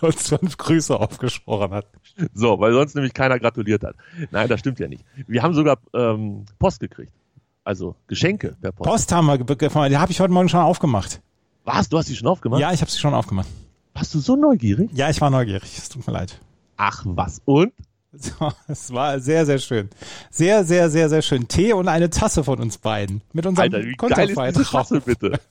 uns 0.00 0.28
fünf 0.28 0.56
Grüße 0.56 0.98
aufgesprochen 0.98 1.72
hat. 1.72 1.86
So, 2.34 2.58
weil 2.60 2.72
sonst 2.72 2.94
nämlich 2.94 3.14
keiner 3.14 3.38
gratuliert 3.38 3.84
hat. 3.84 3.96
Nein, 4.30 4.48
das 4.48 4.60
stimmt 4.60 4.78
ja 4.78 4.88
nicht. 4.88 5.04
Wir 5.26 5.42
haben 5.42 5.54
sogar 5.54 5.78
ähm, 5.94 6.44
Post 6.58 6.80
gekriegt. 6.80 7.12
Also 7.64 7.94
Geschenke 8.08 8.56
per 8.60 8.72
Post. 8.72 8.90
Post 8.90 9.12
haben 9.12 9.26
wir, 9.26 9.38
die 9.38 9.96
habe 9.96 10.12
ich 10.12 10.20
heute 10.20 10.32
Morgen 10.32 10.48
schon 10.48 10.60
aufgemacht. 10.60 11.20
Was? 11.64 11.88
Du 11.88 11.98
hast 11.98 12.06
sie 12.06 12.16
schon 12.16 12.28
aufgemacht? 12.28 12.60
Ja, 12.60 12.72
ich 12.72 12.80
habe 12.80 12.90
sie 12.90 12.98
schon 12.98 13.14
aufgemacht. 13.14 13.48
Warst 13.94 14.14
du 14.14 14.18
so 14.18 14.36
neugierig? 14.36 14.90
Ja, 14.94 15.10
ich 15.10 15.20
war 15.20 15.30
neugierig. 15.30 15.78
Es 15.78 15.88
tut 15.88 16.06
mir 16.06 16.12
leid. 16.12 16.40
Ach 16.76 17.02
was. 17.06 17.40
Und? 17.44 17.72
Es 18.68 18.92
war 18.92 19.20
sehr, 19.20 19.46
sehr 19.46 19.58
schön. 19.58 19.88
Sehr, 20.30 20.64
sehr, 20.64 20.90
sehr, 20.90 21.08
sehr 21.08 21.22
schön. 21.22 21.48
Tee 21.48 21.72
und 21.72 21.88
eine 21.88 22.10
Tasse 22.10 22.44
von 22.44 22.60
uns 22.60 22.78
beiden. 22.78 23.22
Mit 23.32 23.46
unserem 23.46 23.72
Alter, 23.72 23.86
wie 23.86 23.94
geil 23.94 24.52
Tasse, 24.52 25.00
bitte? 25.00 25.40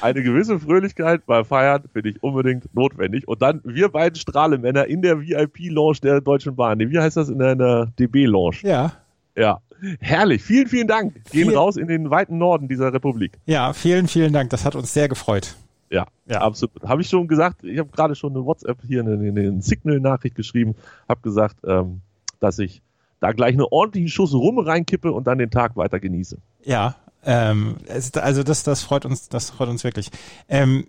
eine 0.00 0.22
gewisse 0.22 0.58
Fröhlichkeit 0.58 1.26
bei 1.26 1.44
Feiern 1.44 1.84
finde 1.92 2.10
ich 2.10 2.22
unbedingt 2.22 2.74
notwendig. 2.74 3.26
Und 3.28 3.42
dann 3.42 3.60
wir 3.64 3.88
beiden 3.88 4.16
Strahlemänner 4.16 4.86
in 4.86 5.02
der 5.02 5.20
VIP-Lounge 5.20 5.98
der 6.02 6.20
Deutschen 6.20 6.56
Bahn. 6.56 6.78
Wie 6.78 6.98
heißt 6.98 7.16
das 7.16 7.28
in 7.28 7.38
der 7.38 7.86
DB-Lounge? 7.98 8.58
Ja. 8.62 8.92
Ja. 9.36 9.60
Herrlich. 10.00 10.42
Vielen, 10.42 10.66
vielen 10.66 10.88
Dank. 10.88 11.14
Gehen 11.30 11.48
Viel 11.48 11.56
raus 11.56 11.76
in 11.76 11.86
den 11.86 12.10
weiten 12.10 12.38
Norden 12.38 12.66
dieser 12.66 12.92
Republik. 12.92 13.38
Ja, 13.46 13.72
vielen, 13.72 14.08
vielen 14.08 14.32
Dank. 14.32 14.50
Das 14.50 14.64
hat 14.64 14.74
uns 14.74 14.92
sehr 14.92 15.08
gefreut. 15.08 15.54
Ja, 15.90 16.06
ja. 16.26 16.40
absolut. 16.40 16.82
Habe 16.82 17.02
ich 17.02 17.08
schon 17.08 17.28
gesagt, 17.28 17.64
ich 17.64 17.78
habe 17.78 17.90
gerade 17.90 18.14
schon 18.14 18.34
eine 18.34 18.44
WhatsApp 18.44 18.78
hier, 18.86 19.00
eine, 19.00 19.14
eine 19.14 19.62
Signal-Nachricht 19.62 20.34
geschrieben, 20.34 20.74
habe 21.08 21.20
gesagt, 21.22 21.56
ähm, 21.64 22.00
dass 22.40 22.58
ich 22.58 22.82
da 23.20 23.32
gleich 23.32 23.54
einen 23.54 23.66
ordentlichen 23.70 24.08
Schuss 24.08 24.32
rum 24.32 24.58
reinkippe 24.58 25.12
und 25.12 25.26
dann 25.26 25.38
den 25.38 25.50
Tag 25.50 25.76
weiter 25.76 25.98
genieße. 25.98 26.38
Ja, 26.64 26.96
ähm, 27.24 27.76
also 28.14 28.42
das, 28.42 28.62
das 28.62 28.82
freut 28.82 29.04
uns, 29.04 29.28
das 29.28 29.50
freut 29.50 29.68
uns 29.68 29.82
wirklich. 29.84 30.10
Ähm, 30.48 30.86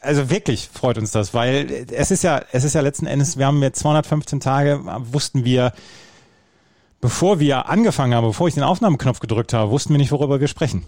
also 0.00 0.30
wirklich 0.30 0.68
freut 0.72 0.98
uns 0.98 1.10
das, 1.10 1.34
weil 1.34 1.86
es 1.92 2.10
ist 2.10 2.22
ja, 2.22 2.42
es 2.52 2.64
ist 2.64 2.74
ja 2.74 2.80
letzten 2.80 3.06
Endes, 3.06 3.38
wir 3.38 3.46
haben 3.46 3.62
jetzt 3.62 3.80
215 3.80 4.40
Tage, 4.40 4.80
wussten 5.12 5.44
wir, 5.44 5.72
bevor 7.00 7.38
wir 7.38 7.68
angefangen 7.68 8.14
haben, 8.14 8.26
bevor 8.26 8.48
ich 8.48 8.54
den 8.54 8.62
Aufnahmeknopf 8.62 9.20
gedrückt 9.20 9.52
habe, 9.52 9.70
wussten 9.70 9.92
wir 9.92 9.98
nicht, 9.98 10.12
worüber 10.12 10.40
wir 10.40 10.48
sprechen. 10.48 10.84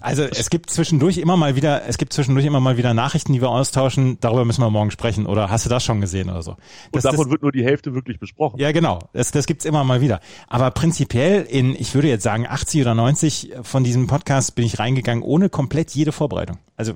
Also 0.00 0.22
es 0.22 0.48
gibt 0.48 0.70
zwischendurch 0.70 1.18
immer 1.18 1.36
mal 1.36 1.56
wieder, 1.56 1.86
es 1.86 1.98
gibt 1.98 2.12
zwischendurch 2.12 2.46
immer 2.46 2.60
mal 2.60 2.76
wieder 2.76 2.94
Nachrichten, 2.94 3.32
die 3.32 3.40
wir 3.40 3.50
austauschen. 3.50 4.18
Darüber 4.20 4.44
müssen 4.44 4.62
wir 4.62 4.70
morgen 4.70 4.90
sprechen. 4.90 5.26
Oder 5.26 5.50
hast 5.50 5.66
du 5.66 5.70
das 5.70 5.82
schon 5.84 6.00
gesehen 6.00 6.30
oder 6.30 6.42
so? 6.42 6.56
Das, 6.92 7.04
und 7.04 7.12
davon 7.12 7.24
das, 7.24 7.30
wird 7.32 7.42
nur 7.42 7.52
die 7.52 7.64
Hälfte 7.64 7.94
wirklich 7.94 8.20
besprochen. 8.20 8.60
Ja, 8.60 8.70
genau. 8.70 9.00
Das, 9.12 9.32
das 9.32 9.46
gibt's 9.46 9.64
immer 9.64 9.82
mal 9.82 10.00
wieder. 10.00 10.20
Aber 10.46 10.70
prinzipiell 10.70 11.42
in, 11.42 11.74
ich 11.74 11.94
würde 11.94 12.08
jetzt 12.08 12.22
sagen, 12.22 12.46
80 12.46 12.82
oder 12.82 12.94
90 12.94 13.54
von 13.62 13.82
diesem 13.82 14.06
Podcast 14.06 14.54
bin 14.54 14.64
ich 14.64 14.78
reingegangen 14.78 15.22
ohne 15.22 15.48
komplett 15.48 15.90
jede 15.90 16.12
Vorbereitung. 16.12 16.58
Also 16.76 16.92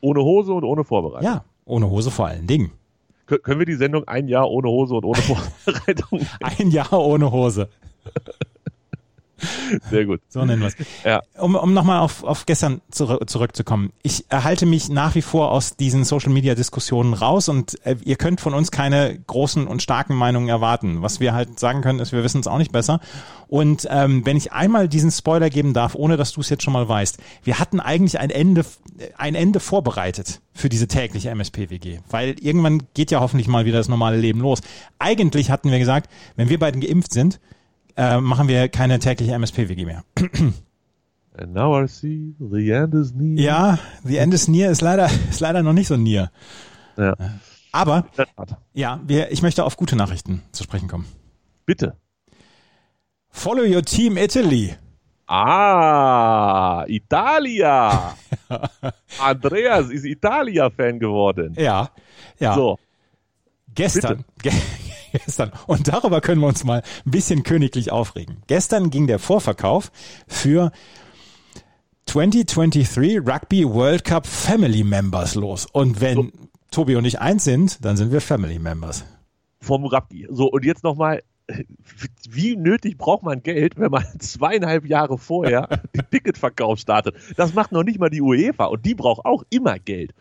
ohne 0.00 0.20
Hose 0.20 0.52
und 0.52 0.64
ohne 0.64 0.82
Vorbereitung. 0.84 1.24
Ja, 1.24 1.44
ohne 1.64 1.88
Hose 1.88 2.10
vor 2.10 2.26
allen 2.26 2.46
Dingen. 2.46 2.72
Können 3.26 3.60
wir 3.60 3.66
die 3.66 3.76
Sendung 3.76 4.08
ein 4.08 4.26
Jahr 4.26 4.50
ohne 4.50 4.68
Hose 4.68 4.94
und 4.94 5.04
ohne 5.04 5.22
Vorbereitung? 5.64 6.26
ein 6.40 6.70
Jahr 6.72 6.92
ohne 6.92 7.30
Hose. 7.30 7.68
Sehr 9.90 10.04
gut. 10.04 10.20
So 10.28 10.44
nennen 10.44 10.60
wir 10.60 10.68
es. 10.68 10.76
Ja. 11.04 11.20
Um, 11.38 11.54
um 11.54 11.72
nochmal 11.74 12.00
auf, 12.00 12.24
auf 12.24 12.46
gestern 12.46 12.80
zurück, 12.90 13.28
zurückzukommen. 13.28 13.92
Ich 14.02 14.24
erhalte 14.28 14.66
mich 14.66 14.88
nach 14.88 15.14
wie 15.14 15.22
vor 15.22 15.50
aus 15.50 15.76
diesen 15.76 16.04
Social 16.04 16.32
Media 16.32 16.54
Diskussionen 16.54 17.14
raus 17.14 17.48
und 17.48 17.84
äh, 17.84 17.96
ihr 18.04 18.16
könnt 18.16 18.40
von 18.40 18.54
uns 18.54 18.70
keine 18.70 19.18
großen 19.26 19.66
und 19.66 19.82
starken 19.82 20.14
Meinungen 20.14 20.48
erwarten. 20.48 21.02
Was 21.02 21.20
wir 21.20 21.34
halt 21.34 21.58
sagen 21.58 21.80
können, 21.82 22.00
ist, 22.00 22.12
wir 22.12 22.24
wissen 22.24 22.40
es 22.40 22.46
auch 22.46 22.58
nicht 22.58 22.72
besser. 22.72 23.00
Und 23.48 23.88
ähm, 23.90 24.24
wenn 24.24 24.36
ich 24.36 24.52
einmal 24.52 24.88
diesen 24.88 25.10
Spoiler 25.10 25.50
geben 25.50 25.74
darf, 25.74 25.94
ohne 25.96 26.16
dass 26.16 26.32
du 26.32 26.40
es 26.40 26.50
jetzt 26.50 26.62
schon 26.62 26.72
mal 26.72 26.88
weißt, 26.88 27.18
wir 27.42 27.58
hatten 27.58 27.80
eigentlich 27.80 28.20
ein 28.20 28.30
Ende, 28.30 28.64
ein 29.16 29.34
Ende 29.34 29.58
vorbereitet 29.58 30.40
für 30.54 30.68
diese 30.68 30.86
tägliche 30.86 31.30
MSP-WG. 31.30 31.98
Weil 32.08 32.36
irgendwann 32.40 32.84
geht 32.94 33.10
ja 33.10 33.20
hoffentlich 33.20 33.48
mal 33.48 33.64
wieder 33.64 33.78
das 33.78 33.88
normale 33.88 34.18
Leben 34.18 34.40
los. 34.40 34.60
Eigentlich 35.00 35.50
hatten 35.50 35.70
wir 35.70 35.78
gesagt, 35.78 36.08
wenn 36.36 36.48
wir 36.48 36.58
beiden 36.58 36.80
geimpft 36.80 37.12
sind, 37.12 37.40
äh, 37.96 38.20
machen 38.20 38.48
wir 38.48 38.68
keine 38.68 38.98
tägliche 38.98 39.34
MSP-WG 39.34 39.84
mehr. 39.84 40.04
And 41.38 41.54
now 41.54 41.82
I 41.82 41.86
see 41.86 42.34
the 42.38 42.70
end 42.70 42.94
is 42.94 43.12
near. 43.14 43.38
Ja, 43.38 43.78
the 44.04 44.18
end 44.18 44.34
is 44.34 44.48
near 44.48 44.70
ist 44.70 44.80
leider, 44.80 45.08
ist 45.30 45.40
leider 45.40 45.62
noch 45.62 45.72
nicht 45.72 45.88
so 45.88 45.96
near. 45.96 46.30
Ja. 46.96 47.14
Aber, 47.72 48.04
ja, 48.74 49.00
wir, 49.06 49.30
ich 49.30 49.42
möchte 49.42 49.64
auf 49.64 49.76
gute 49.76 49.94
Nachrichten 49.94 50.42
zu 50.50 50.64
sprechen 50.64 50.88
kommen. 50.88 51.06
Bitte. 51.66 51.96
Follow 53.28 53.62
your 53.62 53.82
team 53.82 54.16
Italy. 54.16 54.74
Ah, 55.26 56.84
Italia. 56.88 58.16
Andreas 59.20 59.88
ist 59.90 60.04
Italia-Fan 60.04 60.98
geworden. 60.98 61.54
Ja, 61.56 61.90
ja. 62.40 62.54
So. 62.54 62.78
Gestern, 63.72 64.24
ge 64.42 64.52
gestern. 65.12 65.52
Und 65.66 65.88
darüber 65.88 66.20
können 66.20 66.40
wir 66.40 66.48
uns 66.48 66.64
mal 66.64 66.82
ein 67.04 67.10
bisschen 67.10 67.42
königlich 67.42 67.90
aufregen. 67.92 68.38
Gestern 68.46 68.90
ging 68.90 69.06
der 69.06 69.18
Vorverkauf 69.18 69.90
für 70.26 70.72
2023 72.06 73.18
Rugby 73.26 73.68
World 73.68 74.04
Cup 74.04 74.26
Family 74.26 74.82
Members 74.82 75.34
los. 75.34 75.66
Und 75.70 76.00
wenn 76.00 76.14
so. 76.14 76.28
Tobi 76.70 76.96
und 76.96 77.04
ich 77.04 77.20
eins 77.20 77.44
sind, 77.44 77.84
dann 77.84 77.96
sind 77.96 78.12
wir 78.12 78.20
Family 78.20 78.58
Members. 78.58 79.04
Vom 79.60 79.84
Rugby. 79.84 80.26
So, 80.30 80.50
und 80.50 80.64
jetzt 80.64 80.82
nochmal, 80.82 81.22
wie 82.28 82.56
nötig 82.56 82.96
braucht 82.96 83.22
man 83.22 83.42
Geld, 83.42 83.78
wenn 83.78 83.90
man 83.90 84.04
zweieinhalb 84.18 84.86
Jahre 84.86 85.18
vorher 85.18 85.68
den 85.94 86.08
Ticketverkauf 86.10 86.78
startet? 86.78 87.14
Das 87.36 87.54
macht 87.54 87.72
noch 87.72 87.84
nicht 87.84 87.98
mal 87.98 88.10
die 88.10 88.22
UEFA 88.22 88.66
und 88.66 88.84
die 88.86 88.94
braucht 88.94 89.24
auch 89.24 89.44
immer 89.50 89.78
Geld 89.78 90.12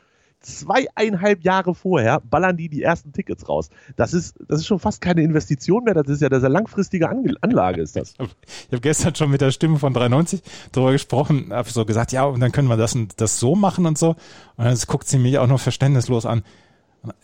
zweieinhalb 0.41 1.43
Jahre 1.43 1.75
vorher 1.75 2.21
ballern 2.21 2.57
die 2.57 2.69
die 2.69 2.81
ersten 2.81 3.11
Tickets 3.11 3.47
raus. 3.49 3.69
Das 3.95 4.13
ist, 4.13 4.35
das 4.47 4.61
ist 4.61 4.67
schon 4.67 4.79
fast 4.79 5.01
keine 5.01 5.21
Investition 5.21 5.83
mehr, 5.83 5.93
das 5.93 6.07
ist 6.07 6.21
ja, 6.21 6.29
das 6.29 6.39
ist 6.39 6.45
eine 6.45 6.53
langfristige 6.53 7.09
Anlage 7.09 7.81
ist 7.81 7.95
das. 7.95 8.13
Ich 8.67 8.73
habe 8.73 8.81
gestern 8.81 9.15
schon 9.15 9.31
mit 9.31 9.41
der 9.41 9.51
Stimme 9.51 9.79
von 9.79 9.93
93 9.93 10.41
darüber 10.71 10.91
gesprochen, 10.91 11.51
habe 11.51 11.69
so 11.69 11.85
gesagt, 11.85 12.11
ja, 12.11 12.23
und 12.25 12.39
dann 12.39 12.51
können 12.51 12.67
wir 12.67 12.77
das 12.77 12.95
und 12.95 13.19
das 13.19 13.39
so 13.39 13.55
machen 13.55 13.85
und 13.85 13.97
so. 13.97 14.09
Und 14.57 14.65
dann 14.65 14.77
guckt 14.87 15.07
sie 15.07 15.17
mich 15.17 15.37
auch 15.39 15.47
nur 15.47 15.59
verständnislos 15.59 16.25
an. 16.25 16.43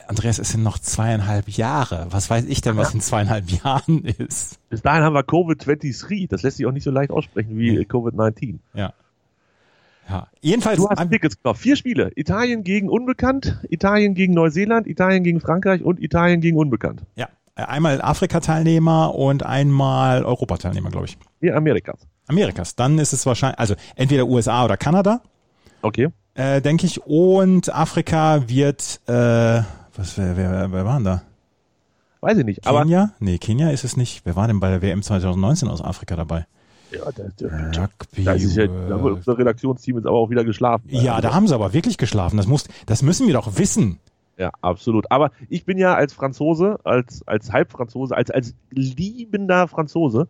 Andreas, 0.07 0.39
es 0.39 0.49
sind 0.49 0.63
noch 0.63 0.79
zweieinhalb 0.79 1.49
Jahre. 1.49 2.07
Was 2.09 2.29
weiß 2.29 2.45
ich 2.45 2.61
denn, 2.61 2.77
was 2.77 2.93
in 2.93 3.01
zweieinhalb 3.01 3.49
Jahren 3.49 4.05
ist? 4.17 4.59
Bis 4.69 4.81
dahin 4.81 5.03
haben 5.03 5.13
wir 5.13 5.23
Covid-23. 5.23 6.29
Das 6.29 6.43
lässt 6.43 6.57
sich 6.57 6.65
auch 6.65 6.71
nicht 6.71 6.83
so 6.83 6.91
leicht 6.91 7.11
aussprechen 7.11 7.57
wie 7.57 7.79
Covid-19. 7.81 8.59
Ja. 8.73 8.93
Ja, 10.07 10.27
jedenfalls. 10.41 10.77
Du 10.77 10.89
hast 10.89 11.09
Tickets 11.09 11.37
gekauft. 11.37 11.61
Vier 11.61 11.75
Spiele. 11.75 12.11
Italien 12.15 12.63
gegen 12.63 12.89
Unbekannt, 12.89 13.59
Italien 13.69 14.13
gegen 14.13 14.33
Neuseeland, 14.33 14.87
Italien 14.87 15.23
gegen 15.23 15.39
Frankreich 15.39 15.83
und 15.83 16.01
Italien 16.01 16.41
gegen 16.41 16.57
Unbekannt. 16.57 17.01
Ja, 17.15 17.27
einmal 17.55 18.01
Afrika-Teilnehmer 18.01 19.15
und 19.15 19.43
einmal 19.43 20.23
Europa-Teilnehmer, 20.23 20.89
glaube 20.89 21.07
ich. 21.07 21.17
Nee, 21.41 21.51
Amerikas. 21.51 22.07
Amerikas. 22.27 22.75
Dann 22.75 22.99
ist 22.99 23.13
es 23.13 23.25
wahrscheinlich, 23.25 23.59
also 23.59 23.75
entweder 23.95 24.25
USA 24.27 24.65
oder 24.65 24.77
Kanada. 24.77 25.21
Okay. 25.81 26.09
Äh, 26.35 26.61
denke 26.61 26.85
ich. 26.85 27.01
Und 27.05 27.73
Afrika 27.73 28.47
wird, 28.47 29.01
äh, 29.07 29.11
was, 29.11 30.17
wer, 30.17 30.37
wer, 30.37 30.71
wer 30.71 30.85
war 30.85 30.95
denn 30.95 31.05
da? 31.05 31.21
Weiß 32.21 32.37
ich 32.37 32.45
nicht. 32.45 32.63
Kenia? 32.63 33.01
Aber 33.03 33.13
nee, 33.19 33.37
Kenia 33.37 33.69
ist 33.69 33.83
es 33.83 33.97
nicht. 33.97 34.25
Wer 34.25 34.35
war 34.35 34.47
denn 34.47 34.59
bei 34.59 34.69
der 34.69 34.81
WM 34.81 35.01
2019 35.03 35.69
aus 35.69 35.81
Afrika 35.81 36.15
dabei? 36.15 36.45
Ja, 36.91 37.11
das, 37.11 37.35
das, 37.37 37.51
Rugby 37.77 38.23
das 38.23 38.43
ist 38.43 38.55
ja, 38.55 38.67
da 38.67 38.95
haben 38.95 39.03
unser 39.03 39.37
Redaktionsteam 39.37 39.97
jetzt 39.97 40.05
aber 40.05 40.17
auch 40.17 40.29
wieder 40.29 40.43
geschlafen. 40.43 40.87
Ja, 40.89 41.15
also, 41.15 41.27
da 41.27 41.33
haben 41.33 41.47
sie 41.47 41.55
aber 41.55 41.73
wirklich 41.73 41.97
geschlafen. 41.97 42.37
Das 42.37 42.47
muss, 42.47 42.67
das 42.85 43.01
müssen 43.01 43.27
wir 43.27 43.33
doch 43.33 43.57
wissen. 43.57 43.99
Ja, 44.37 44.51
absolut. 44.61 45.09
Aber 45.11 45.31
ich 45.49 45.65
bin 45.65 45.77
ja 45.77 45.95
als 45.95 46.13
Franzose, 46.13 46.79
als, 46.83 47.25
als 47.27 47.51
Halbfranzose, 47.51 48.15
als, 48.15 48.31
als 48.31 48.53
liebender 48.69 49.67
Franzose, 49.67 50.27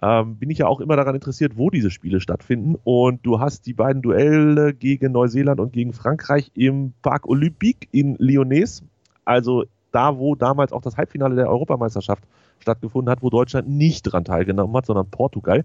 ähm, 0.00 0.36
bin 0.36 0.50
ich 0.50 0.58
ja 0.58 0.66
auch 0.66 0.80
immer 0.80 0.96
daran 0.96 1.16
interessiert, 1.16 1.56
wo 1.56 1.70
diese 1.70 1.90
Spiele 1.90 2.20
stattfinden. 2.20 2.76
Und 2.84 3.26
du 3.26 3.40
hast 3.40 3.66
die 3.66 3.74
beiden 3.74 4.00
Duelle 4.02 4.74
gegen 4.74 5.12
Neuseeland 5.12 5.60
und 5.60 5.72
gegen 5.72 5.92
Frankreich 5.92 6.52
im 6.54 6.92
Parc 7.02 7.26
Olympique 7.28 7.88
in 7.90 8.14
Lyonnais. 8.18 8.82
Also 9.24 9.64
da, 9.90 10.18
wo 10.18 10.34
damals 10.34 10.72
auch 10.72 10.82
das 10.82 10.96
Halbfinale 10.96 11.34
der 11.34 11.48
Europameisterschaft 11.48 12.22
stattgefunden 12.60 13.10
hat, 13.10 13.22
wo 13.22 13.30
Deutschland 13.30 13.68
nicht 13.68 14.02
dran 14.02 14.24
teilgenommen 14.24 14.76
hat, 14.76 14.86
sondern 14.86 15.10
Portugal. 15.10 15.64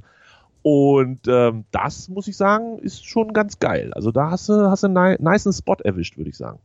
Und 0.64 1.28
ähm, 1.28 1.66
das, 1.72 2.08
muss 2.08 2.28
ich 2.28 2.38
sagen, 2.38 2.80
ist 2.80 3.06
schon 3.06 3.34
ganz 3.34 3.60
geil. 3.60 3.94
Also 3.94 4.12
da 4.12 4.32
hast 4.32 4.48
du, 4.48 4.70
hast 4.70 4.84
du 4.84 4.88
einen 4.88 5.22
nice 5.22 5.56
Spot 5.56 5.76
erwischt, 5.76 6.18
würde 6.18 6.30
ich 6.30 6.38
sagen. 6.38 6.60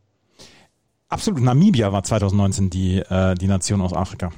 Absolut. 1.09 1.41
Namibia 1.41 1.91
war 1.91 2.03
2019 2.03 2.69
die, 2.69 2.99
äh, 2.99 3.35
die 3.35 3.47
Nation 3.47 3.81
aus 3.81 3.93
Afrika. 3.93 4.31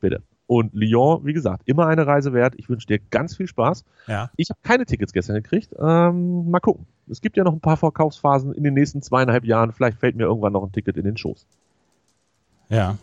Bitte. 0.00 0.22
Und 0.46 0.72
Lyon, 0.74 1.24
wie 1.24 1.32
gesagt, 1.32 1.62
immer 1.66 1.86
eine 1.86 2.06
Reise 2.06 2.32
wert. 2.32 2.54
Ich 2.56 2.68
wünsche 2.68 2.86
dir 2.86 2.98
ganz 3.10 3.36
viel 3.36 3.46
Spaß. 3.46 3.84
Ja. 4.06 4.30
Ich 4.36 4.50
habe 4.50 4.60
keine 4.62 4.86
Tickets 4.86 5.12
gestern 5.12 5.36
gekriegt. 5.36 5.74
Ähm, 5.78 6.50
mal 6.50 6.60
gucken. 6.60 6.86
Es 7.08 7.20
gibt 7.20 7.36
ja 7.36 7.44
noch 7.44 7.52
ein 7.52 7.60
paar 7.60 7.76
Verkaufsphasen 7.76 8.52
in 8.54 8.62
den 8.62 8.74
nächsten 8.74 9.02
zweieinhalb 9.02 9.44
Jahren. 9.44 9.72
Vielleicht 9.72 9.98
fällt 9.98 10.16
mir 10.16 10.24
irgendwann 10.24 10.52
noch 10.52 10.62
ein 10.62 10.72
Ticket 10.72 10.96
in 10.96 11.04
den 11.04 11.16
Schoß. 11.16 11.46
Ja. 12.68 12.96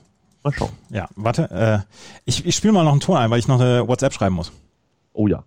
Mal 0.44 0.54
schauen. 0.54 0.72
Ja, 0.90 1.08
warte. 1.16 1.50
Äh, 1.52 1.80
ich 2.26 2.46
ich 2.46 2.56
spiele 2.56 2.74
mal 2.74 2.84
noch 2.84 2.94
einen 2.94 3.02
Ton 3.02 3.18
ein, 3.18 3.30
weil 3.30 3.40
ich 3.40 3.48
noch 3.48 3.60
eine 3.60 3.88
WhatsApp 3.88 4.14
schreiben 4.14 4.36
muss. 4.36 4.52
Oh 5.14 5.28
ja. 5.28 5.44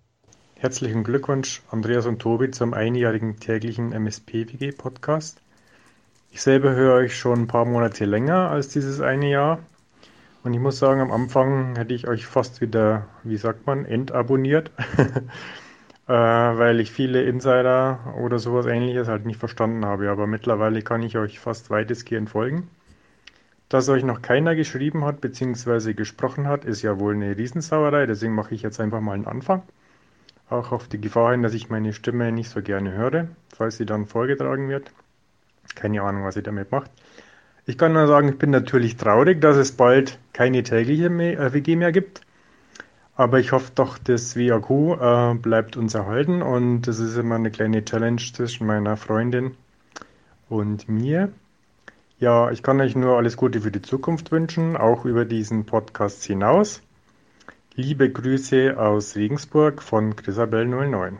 Herzlichen 0.63 1.03
Glückwunsch, 1.03 1.61
Andreas 1.71 2.05
und 2.05 2.19
Tobi, 2.19 2.49
zum 2.49 2.73
einjährigen 2.73 3.37
täglichen 3.37 3.91
MSP-WG-Podcast. 3.91 5.41
Ich 6.31 6.41
selber 6.41 6.71
höre 6.71 6.93
euch 6.93 7.17
schon 7.17 7.41
ein 7.41 7.47
paar 7.47 7.65
Monate 7.65 8.05
länger 8.05 8.49
als 8.49 8.69
dieses 8.69 9.01
eine 9.01 9.29
Jahr. 9.29 9.59
Und 10.41 10.53
ich 10.53 10.61
muss 10.61 10.79
sagen, 10.79 11.01
am 11.01 11.11
Anfang 11.11 11.75
hätte 11.75 11.93
ich 11.93 12.07
euch 12.07 12.25
fast 12.25 12.61
wieder, 12.61 13.07
wie 13.25 13.35
sagt 13.35 13.67
man, 13.67 13.83
entabonniert, 13.83 14.71
äh, 16.07 16.13
weil 16.13 16.79
ich 16.79 16.93
viele 16.93 17.23
Insider 17.23 18.15
oder 18.17 18.39
sowas 18.39 18.65
ähnliches 18.65 19.09
halt 19.09 19.25
nicht 19.25 19.41
verstanden 19.41 19.83
habe. 19.83 20.09
Aber 20.09 20.27
mittlerweile 20.27 20.81
kann 20.81 21.03
ich 21.03 21.17
euch 21.17 21.39
fast 21.39 21.71
weitestgehend 21.71 22.29
folgen. 22.29 22.69
Dass 23.67 23.89
euch 23.89 24.05
noch 24.05 24.21
keiner 24.21 24.55
geschrieben 24.55 25.03
hat 25.03 25.19
bzw. 25.19 25.93
gesprochen 25.93 26.47
hat, 26.47 26.63
ist 26.63 26.83
ja 26.83 27.01
wohl 27.01 27.15
eine 27.15 27.35
Riesensauerei. 27.35 28.05
Deswegen 28.05 28.33
mache 28.33 28.55
ich 28.55 28.61
jetzt 28.61 28.79
einfach 28.79 29.01
mal 29.01 29.11
einen 29.11 29.27
Anfang. 29.27 29.63
Auch 30.53 30.71
auf 30.71 30.87
die 30.87 31.01
Gefahr 31.01 31.31
hin, 31.31 31.41
dass 31.41 31.55
ich 31.55 31.71
meine 31.71 31.93
Stimme 31.93 32.31
nicht 32.31 32.51
so 32.51 32.61
gerne 32.61 32.91
höre, 32.91 33.27
falls 33.55 33.77
sie 33.77 33.87
dann 33.87 34.05
vorgetragen 34.05 34.69
wird. 34.69 34.91
Keine 35.73 36.03
Ahnung, 36.03 36.25
was 36.25 36.35
sie 36.35 36.43
damit 36.43 36.71
macht. 36.71 36.91
Ich 37.65 37.75
kann 37.75 37.93
nur 37.93 38.05
sagen, 38.05 38.29
ich 38.29 38.37
bin 38.37 38.51
natürlich 38.51 38.95
traurig, 38.95 39.41
dass 39.41 39.57
es 39.57 39.71
bald 39.71 40.19
keine 40.31 40.61
tägliche 40.61 41.09
WG 41.09 41.75
mehr 41.75 41.91
gibt. 41.91 42.21
Aber 43.15 43.39
ich 43.39 43.51
hoffe 43.51 43.71
doch, 43.73 43.97
das 43.97 44.37
WAQ 44.37 45.01
äh, 45.01 45.33
bleibt 45.39 45.75
uns 45.75 45.95
erhalten 45.95 46.43
und 46.43 46.83
das 46.83 46.99
ist 46.99 47.17
immer 47.17 47.33
eine 47.33 47.49
kleine 47.49 47.83
Challenge 47.83 48.21
zwischen 48.21 48.67
meiner 48.67 48.95
Freundin 48.95 49.57
und 50.49 50.87
mir. 50.87 51.31
Ja, 52.19 52.51
ich 52.51 52.61
kann 52.61 52.79
euch 52.79 52.95
nur 52.95 53.17
alles 53.17 53.37
Gute 53.37 53.61
für 53.61 53.71
die 53.71 53.81
Zukunft 53.81 54.31
wünschen, 54.31 54.77
auch 54.77 55.03
über 55.05 55.25
diesen 55.25 55.65
Podcast 55.65 56.23
hinaus. 56.23 56.83
Liebe 57.75 58.11
Grüße 58.11 58.77
aus 58.77 59.15
Regensburg 59.15 59.81
von 59.81 60.15
Chrisabel 60.15 60.65
09. 60.67 61.19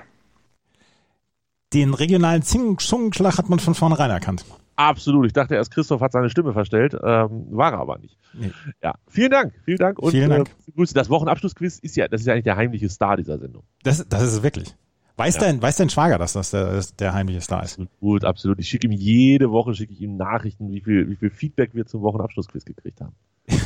Den 1.74 1.94
regionalen 1.96 2.44
Zungenschlag 2.44 3.38
hat 3.40 3.50
man 3.50 3.58
von 3.60 3.74
vornherein 3.74 4.12
erkannt. 4.12 4.46
Absolut. 4.76 5.26
Ich 5.26 5.34
dachte 5.34 5.56
erst, 5.56 5.72
Christoph 5.72 6.02
hat 6.02 6.12
seine 6.12 6.30
Stimme 6.30 6.54
verstellt. 6.54 6.94
Ähm, 6.94 7.48
war 7.50 7.74
er 7.74 7.80
aber 7.80 7.98
nicht. 7.98 8.18
Nee. 8.34 8.52
Ja. 8.84 8.94
Vielen 9.08 9.32
Dank. 9.32 9.54
Vielen 9.66 9.78
Dank 9.80 10.00
und 10.00 10.12
vielen 10.12 10.30
Dank. 10.30 10.50
Äh, 10.68 10.72
Grüße. 10.72 10.94
Das 10.94 11.10
Wochenabschlussquiz 11.10 11.80
ist 11.80 11.96
ja, 11.96 12.08
das 12.08 12.22
ist 12.22 12.28
ja 12.28 12.34
eigentlich 12.34 12.44
der 12.44 12.56
heimliche 12.58 12.90
Star 12.90 13.18
dieser 13.18 13.40
Sendung. 13.40 13.64
Das, 13.84 14.08
das 14.08 14.22
ist 14.22 14.34
es 14.34 14.44
wirklich. 14.44 14.76
Weiß, 15.16 15.36
Ja. 15.36 15.42
dein, 15.42 15.62
weiß 15.62 15.78
dein 15.78 15.90
Schwager, 15.90 16.18
dass 16.18 16.34
das 16.34 16.52
der, 16.52 16.84
der 17.00 17.14
heimliche 17.14 17.42
Star 17.42 17.64
ist? 17.64 17.80
Absolut, 17.80 18.26
absolut. 18.26 18.60
Ich 18.60 18.68
schicke 18.70 18.88
ihm 18.88 18.92
jede 18.94 19.52
Woche 19.52 19.74
schicke 19.76 19.94
ich 19.94 20.02
ihm 20.02 20.18
Nachrichten, 20.18 20.72
wie 20.72 20.82
viel, 20.82 21.08
wie 21.10 21.16
viel 21.16 21.30
Feedback 21.30 21.72
wir 21.74 21.86
zum 21.86 22.02
Wochenabschlussquiz 22.02 22.66
gekriegt 22.66 23.02
haben. 23.02 23.14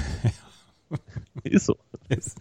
ist 1.43 1.65
so. 1.65 1.77
Ist, 2.09 2.39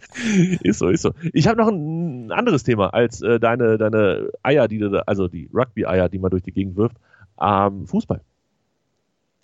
so, 0.79 0.89
ist 0.89 1.01
so. 1.01 1.11
Ich 1.33 1.47
habe 1.47 1.57
noch 1.57 1.67
ein 1.67 2.31
anderes 2.31 2.63
Thema 2.63 2.93
als 2.93 3.21
äh, 3.21 3.39
deine, 3.39 3.77
deine 3.77 4.29
Eier, 4.43 4.67
die 4.67 4.77
du 4.77 5.05
also 5.07 5.27
die 5.27 5.49
Rugby-Eier, 5.53 6.09
die 6.09 6.19
man 6.19 6.31
durch 6.31 6.43
die 6.43 6.53
Gegend 6.53 6.77
wirft. 6.77 6.97
Ähm, 7.39 7.85
Fußball. 7.87 8.21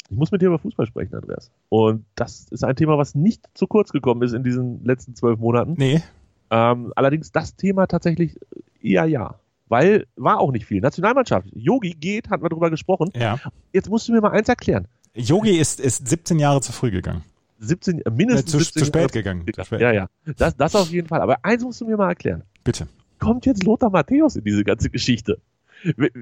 Ich 0.10 0.18
muss 0.18 0.32
mit 0.32 0.42
dir 0.42 0.48
über 0.48 0.60
Fußball 0.60 0.86
sprechen, 0.86 1.16
Andreas. 1.16 1.52
Und 1.70 2.06
das 2.16 2.48
ist 2.52 2.64
ein 2.64 2.76
Thema, 2.76 2.98
was 2.98 3.16
nicht 3.16 3.46
zu 3.54 3.68
kurz 3.68 3.92
gekommen 3.92 4.22
ist 4.22 4.34
in 4.34 4.44
diesen 4.44 4.84
letzten 4.86 5.16
zwölf 5.16 5.40
Monaten. 5.40 5.76
Nee. 5.78 6.04
Ähm, 6.52 6.94
allerdings 6.96 7.32
das 7.32 7.56
Thema 7.56 7.88
tatsächlich 7.88 8.40
eher 8.82 9.06
ja. 9.06 9.36
Weil 9.70 10.06
war 10.16 10.40
auch 10.40 10.52
nicht 10.52 10.66
viel. 10.66 10.82
Nationalmannschaft. 10.82 11.48
Yogi 11.54 11.92
geht, 11.92 12.30
hatten 12.30 12.44
wir 12.44 12.50
drüber 12.50 12.70
gesprochen. 12.70 13.10
Ja. 13.16 13.40
Jetzt 13.72 13.90
musst 13.90 14.08
du 14.08 14.14
mir 14.14 14.22
mal 14.22 14.32
eins 14.32 14.50
erklären. 14.50 14.88
Yogi 15.16 15.58
ist, 15.58 15.80
ist 15.80 16.08
17 16.08 16.38
Jahre 16.38 16.62
zu 16.62 16.72
früh 16.72 16.92
gegangen. 16.92 17.24
17, 17.64 18.02
äh, 18.02 18.12
mindestens 18.12 18.52
zu, 18.52 18.60
17 18.60 18.80
zu 18.82 18.86
spät 18.86 19.12
gegangen. 19.12 19.46
Zu 19.54 19.64
spät. 19.64 19.82
Ja, 19.82 19.92
ja. 19.92 20.10
Das, 20.38 20.56
das 20.56 20.76
auf 20.76 20.90
jeden 20.90 21.08
Fall. 21.08 21.22
Aber 21.22 21.38
eins 21.44 21.64
musst 21.64 21.82
du 21.82 21.86
mir 21.86 21.98
mal 21.98 22.10
erklären. 22.10 22.44
Bitte. 22.64 22.88
Kommt 23.20 23.46
jetzt 23.46 23.64
Lothar 23.64 23.90
Matthäus 23.90 24.36
in 24.36 24.44
diese 24.44 24.64
ganze 24.64 24.90
Geschichte? 24.90 25.40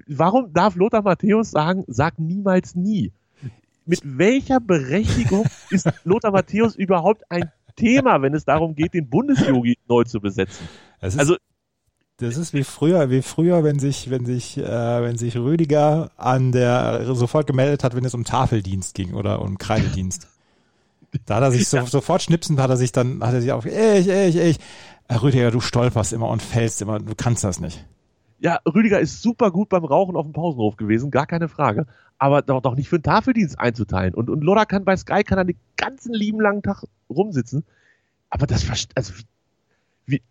Warum 0.07 0.53
darf 0.53 0.75
Lothar 0.75 1.01
Matthäus 1.01 1.51
sagen, 1.51 1.83
sag 1.87 2.19
niemals 2.19 2.75
nie? 2.75 3.11
Mit 3.85 4.01
welcher 4.03 4.59
Berechtigung 4.59 5.45
ist 5.69 5.89
Lothar 6.03 6.31
Matthäus 6.31 6.75
überhaupt 6.75 7.23
ein 7.29 7.51
Thema, 7.75 8.21
wenn 8.21 8.33
es 8.33 8.45
darum 8.45 8.75
geht, 8.75 8.93
den 8.93 9.09
Bundesjogi 9.09 9.77
neu 9.87 10.03
zu 10.03 10.19
besetzen? 10.19 10.67
Das 10.99 11.13
ist, 11.13 11.19
Also 11.19 11.37
das 12.17 12.37
ist 12.37 12.53
wie 12.53 12.63
früher, 12.63 13.09
wie 13.09 13.23
früher, 13.23 13.63
wenn 13.63 13.79
sich, 13.79 14.11
wenn 14.11 14.25
sich, 14.25 14.57
äh, 14.57 14.61
wenn 14.63 15.17
sich 15.17 15.35
Rüdiger 15.37 16.11
an 16.17 16.51
der 16.51 17.15
sofort 17.15 17.47
gemeldet 17.47 17.83
hat, 17.83 17.95
wenn 17.95 18.05
es 18.05 18.13
um 18.13 18.23
Tafeldienst 18.23 18.93
ging 18.93 19.15
oder 19.15 19.41
um 19.41 19.57
Kreidedienst. 19.57 20.27
Da 21.25 21.35
hat 21.35 21.43
er 21.43 21.51
sich 21.51 21.67
so, 21.67 21.85
sofort 21.85 22.21
schnipsend, 22.21 22.59
hat 22.59 22.69
er 22.69 22.77
sich 22.77 22.91
dann, 22.91 23.21
hat 23.21 23.33
er 23.33 23.41
sich 23.41 23.51
auf, 23.51 23.65
ich, 23.65 24.07
ich, 24.07 24.35
ich. 24.37 24.57
Rüdiger, 25.21 25.51
du 25.51 25.59
stolperst 25.59 26.13
immer 26.13 26.29
und 26.29 26.41
fällst 26.41 26.81
immer, 26.81 26.99
du 26.99 27.13
kannst 27.15 27.43
das 27.43 27.59
nicht. 27.59 27.85
Ja, 28.39 28.59
Rüdiger 28.65 28.99
ist 28.99 29.21
super 29.21 29.51
gut 29.51 29.69
beim 29.69 29.83
Rauchen 29.83 30.15
auf 30.15 30.25
dem 30.25 30.33
Pausenhof 30.33 30.77
gewesen, 30.77 31.11
gar 31.11 31.27
keine 31.27 31.49
Frage. 31.49 31.85
Aber 32.17 32.41
doch, 32.41 32.61
doch 32.61 32.75
nicht 32.75 32.87
für 32.87 32.95
einen 32.95 33.03
Tafeldienst 33.03 33.59
einzuteilen. 33.59 34.13
Und, 34.13 34.29
und 34.29 34.43
Lothar 34.43 34.65
kann 34.65 34.85
bei 34.85 34.95
Sky 34.95 35.23
kann 35.23 35.37
er 35.37 35.45
den 35.45 35.57
ganzen 35.75 36.13
lieben 36.13 36.39
langen 36.39 36.63
Tag 36.63 36.83
rumsitzen. 37.09 37.65
Aber 38.29 38.47
das 38.47 38.65
also 38.95 39.13
wie, 40.05 40.21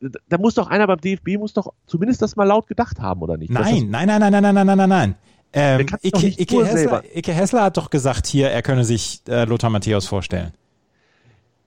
da 0.00 0.38
muss 0.38 0.54
doch 0.54 0.68
einer 0.68 0.86
beim 0.86 1.00
DFB 1.00 1.38
muss 1.38 1.52
doch 1.52 1.72
zumindest 1.86 2.20
das 2.20 2.36
mal 2.36 2.44
laut 2.44 2.66
gedacht 2.66 3.00
haben, 3.00 3.22
oder 3.22 3.36
nicht? 3.36 3.50
Nein, 3.50 3.88
nein, 3.90 4.06
nein, 4.06 4.20
nein, 4.20 4.32
nein, 4.32 4.42
nein, 4.42 4.66
nein, 4.66 4.76
nein, 4.76 4.88
nein, 4.88 5.14
Ähm, 5.52 5.80
Ike, 6.02 6.26
Ike, 6.38 6.64
Hessler. 6.64 7.02
Ike 7.14 7.32
Hessler 7.32 7.62
hat 7.64 7.76
doch 7.76 7.90
gesagt 7.90 8.26
hier, 8.26 8.50
er 8.50 8.62
könne 8.62 8.84
sich 8.84 9.22
äh, 9.28 9.44
Lothar 9.44 9.70
Matthäus 9.70 10.06
vorstellen. 10.06 10.52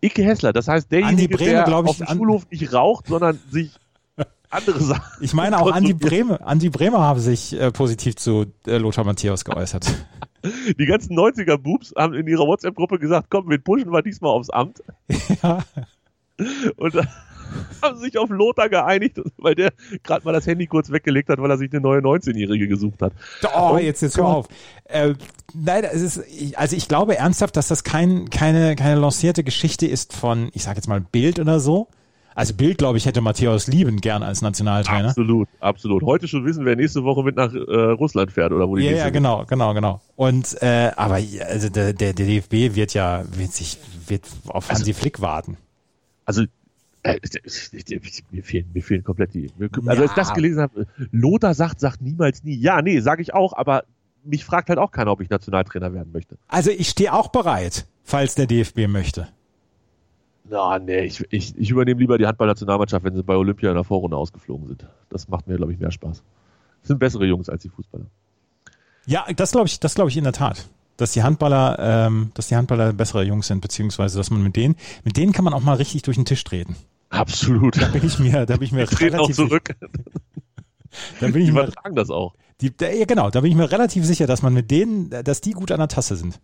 Icke 0.04 0.24
Hessler, 0.24 0.52
das 0.52 0.68
heißt 0.68 0.92
derjenige, 0.92 1.24
Andi 1.24 1.28
Brehme, 1.28 1.64
der 1.64 1.68
ich, 1.68 1.74
auf 1.74 1.98
dem 1.98 2.08
Schulhof 2.08 2.46
nicht 2.50 2.74
raucht, 2.74 3.08
sondern 3.08 3.40
sich 3.50 3.72
andere 4.50 4.80
Sachen. 4.84 5.24
Ich 5.24 5.34
meine 5.34 5.60
auch 5.60 5.72
Andi. 5.72 5.94
Bremer, 5.94 6.46
Andi 6.46 6.70
Bremer 6.70 7.00
habe 7.00 7.22
sich 7.22 7.54
äh, 7.60 7.72
positiv 7.72 8.18
zu 8.18 8.48
äh, 8.68 8.78
Lothar 8.78 9.06
Matthäus 9.06 9.46
geäußert. 9.46 9.94
Die 10.78 10.86
ganzen 10.86 11.18
90er-Boobs 11.18 11.94
haben 11.98 12.14
in 12.16 12.28
ihrer 12.28 12.46
WhatsApp-Gruppe 12.46 13.00
gesagt, 13.00 13.28
komm, 13.30 13.50
wir 13.50 13.60
pushen 13.60 13.94
wir 13.94 14.02
diesmal 14.02 14.32
aufs 14.32 14.50
Amt. 14.50 14.84
ja. 15.42 15.60
Und 16.76 16.96
haben 17.82 17.98
sich 17.98 18.18
auf 18.18 18.30
Lothar 18.30 18.70
geeinigt, 18.70 19.22
weil 19.38 19.56
der 19.56 19.74
gerade 20.04 20.26
mal 20.26 20.34
das 20.34 20.48
Handy 20.48 20.68
kurz 20.68 20.92
weggelegt 20.92 21.30
hat, 21.30 21.40
weil 21.40 21.50
er 21.50 21.58
sich 21.58 21.72
eine 21.72 21.82
neue 21.82 22.00
19-Jährige 22.00 22.68
gesucht 22.68 23.02
hat. 23.02 23.14
Oh, 23.56 23.78
jetzt, 23.78 24.02
jetzt 24.02 24.18
hör 24.18 24.26
auf. 24.26 24.48
Äh, 24.86 25.14
nein, 25.54 25.84
es 25.86 26.02
ist, 26.02 26.58
also 26.58 26.76
ich 26.76 26.88
glaube 26.88 27.18
ernsthaft, 27.18 27.56
dass 27.56 27.68
das 27.68 27.84
kein, 27.84 28.30
keine, 28.30 28.76
keine 28.76 29.00
lancierte 29.00 29.44
Geschichte 29.44 29.88
ist 29.88 30.14
von, 30.14 30.50
ich 30.54 30.64
sage 30.64 30.78
jetzt 30.78 30.88
mal 30.88 31.02
Bild 31.02 31.40
oder 31.40 31.60
so. 31.60 31.88
Also 32.36 32.56
Bild, 32.56 32.80
glaube 32.80 32.98
ich, 32.98 33.06
hätte 33.06 33.22
Matthäus 33.22 33.68
liebend 33.68 34.02
gern 34.02 34.24
als 34.24 34.42
Nationaltrainer. 34.42 35.10
Absolut, 35.10 35.48
absolut. 35.60 36.04
Heute 36.04 36.28
schon 36.28 36.46
wissen, 36.46 36.66
wer 36.66 36.76
nächste 36.76 37.04
Woche 37.04 37.24
mit 37.24 37.36
nach 37.36 37.54
äh, 37.54 37.58
Russland 37.58 38.32
fährt 38.32 38.52
oder 38.52 38.68
wo 38.68 38.76
die 38.76 38.86
Ja, 38.86 38.92
ja, 38.92 39.10
genau, 39.10 39.46
genau, 39.46 39.74
genau. 39.74 40.02
Und 40.16 40.62
äh, 40.62 40.92
aber 40.96 41.20
also 41.48 41.70
der, 41.70 41.94
der, 41.94 42.14
DFB 42.14 42.76
wird 42.76 42.94
ja 42.94 43.24
wird 43.36 43.52
sich 43.52 43.78
wird 44.08 44.26
auf 44.48 44.70
Hansi 44.70 44.94
Flick 44.94 45.22
warten. 45.22 45.58
Also 46.26 46.46
äh, 47.04 47.20
mir 48.32 48.44
fehlen, 48.44 48.70
mir 48.74 48.82
fehlen 48.84 49.04
komplett 49.04 49.34
die. 49.34 49.52
Also 49.86 50.02
als 50.04 50.12
ich 50.12 50.18
Ja. 50.18 50.24
das 50.24 50.34
gelesen 50.34 50.62
habe, 50.62 50.88
Lothar 51.12 51.54
sagt, 51.54 51.80
sagt 51.80 52.02
niemals 52.02 52.44
nie. 52.44 52.56
Ja, 52.56 52.82
nee, 52.82 53.00
sage 53.02 53.22
ich 53.22 53.34
auch, 53.34 53.54
aber 53.54 53.84
mich 54.24 54.46
fragt 54.46 54.70
halt 54.70 54.80
auch 54.80 54.92
keiner, 54.92 55.12
ob 55.12 55.22
ich 55.22 55.30
Nationaltrainer 55.30 55.94
werden 55.94 56.12
möchte. 56.14 56.38
Also 56.48 56.72
ich 56.72 56.90
stehe 56.90 57.14
auch 57.14 57.28
bereit, 57.28 57.86
falls 58.04 58.36
der 58.36 58.48
DFB 58.48 58.88
möchte. 58.88 59.28
Na, 60.50 60.78
nee, 60.80 61.02
ich, 61.06 61.24
ich, 61.30 61.58
ich 61.58 61.70
übernehme 61.70 62.00
lieber 62.00 62.18
die 62.18 62.26
Handball-Nationalmannschaft, 62.28 63.04
wenn 63.06 63.16
sie 63.16 63.24
bei 63.24 63.36
Olympia 63.36 63.70
in 63.70 63.76
der 63.76 63.84
Vorrunde 63.86 64.18
ausgeflogen 64.18 64.68
sind. 64.68 64.86
Das 65.10 65.28
macht 65.30 65.48
mir, 65.48 65.56
glaube 65.56 65.72
ich, 65.74 65.80
mehr 65.80 65.92
Spaß. 65.92 66.22
Das 66.82 66.88
sind 66.88 67.00
bessere 67.00 67.26
Jungs 67.26 67.48
als 67.50 67.62
die 67.64 67.70
Fußballer. 67.70 68.06
Ja, 69.06 69.26
das 69.36 69.52
glaube 69.52 69.68
ich, 69.68 69.80
das 69.80 69.96
glaube 69.96 70.10
ich 70.10 70.18
in 70.18 70.24
der 70.26 70.34
Tat. 70.34 70.70
Dass 70.98 71.14
die 71.14 71.24
Handballer, 71.24 71.78
ähm, 71.80 72.32
dass 72.36 72.50
die 72.50 72.56
Handballer 72.56 72.94
bessere 72.94 73.24
Jungs 73.24 73.48
sind, 73.48 73.62
beziehungsweise 73.62 74.18
dass 74.18 74.30
man 74.30 74.44
mit 74.44 74.56
denen, 74.56 74.76
mit 75.04 75.18
denen 75.18 75.32
kann 75.32 75.44
man 75.44 75.54
auch 75.54 75.64
mal 75.64 75.74
richtig 75.76 76.04
durch 76.04 76.18
den 76.18 76.26
Tisch 76.26 76.44
treten. 76.44 76.76
Absolut. 77.14 77.80
Da 77.82 77.88
bin 77.90 78.06
ich 78.06 78.18
mir, 78.20 78.46
da 78.46 78.56
bin 78.58 78.64
ich 78.64 78.72
mir 78.72 78.86
Die 78.88 78.96
treten 78.96 79.16
auch 79.16 79.30
relativ 79.30 79.36
zurück. 79.36 79.70
Da 81.20 81.28
bin 81.28 81.34
Die 81.34 81.40
ich 81.42 81.52
mir, 81.52 81.64
übertragen 81.64 81.96
das 81.96 82.10
auch. 82.10 82.36
die, 82.62 82.76
da, 82.76 82.90
ja, 82.90 83.06
genau, 83.06 83.30
da 83.30 83.42
bin 83.42 83.52
ich 83.52 83.58
mir 83.58 83.72
relativ 83.72 84.06
sicher, 84.06 84.28
dass 84.28 84.42
man 84.42 84.54
mit 84.54 84.72
denen, 84.72 85.10
dass 85.10 85.42
die 85.42 85.52
gut 85.52 85.72
an 85.72 85.80
der 85.80 85.88
Tasse 85.88 86.16
sind. 86.16 86.40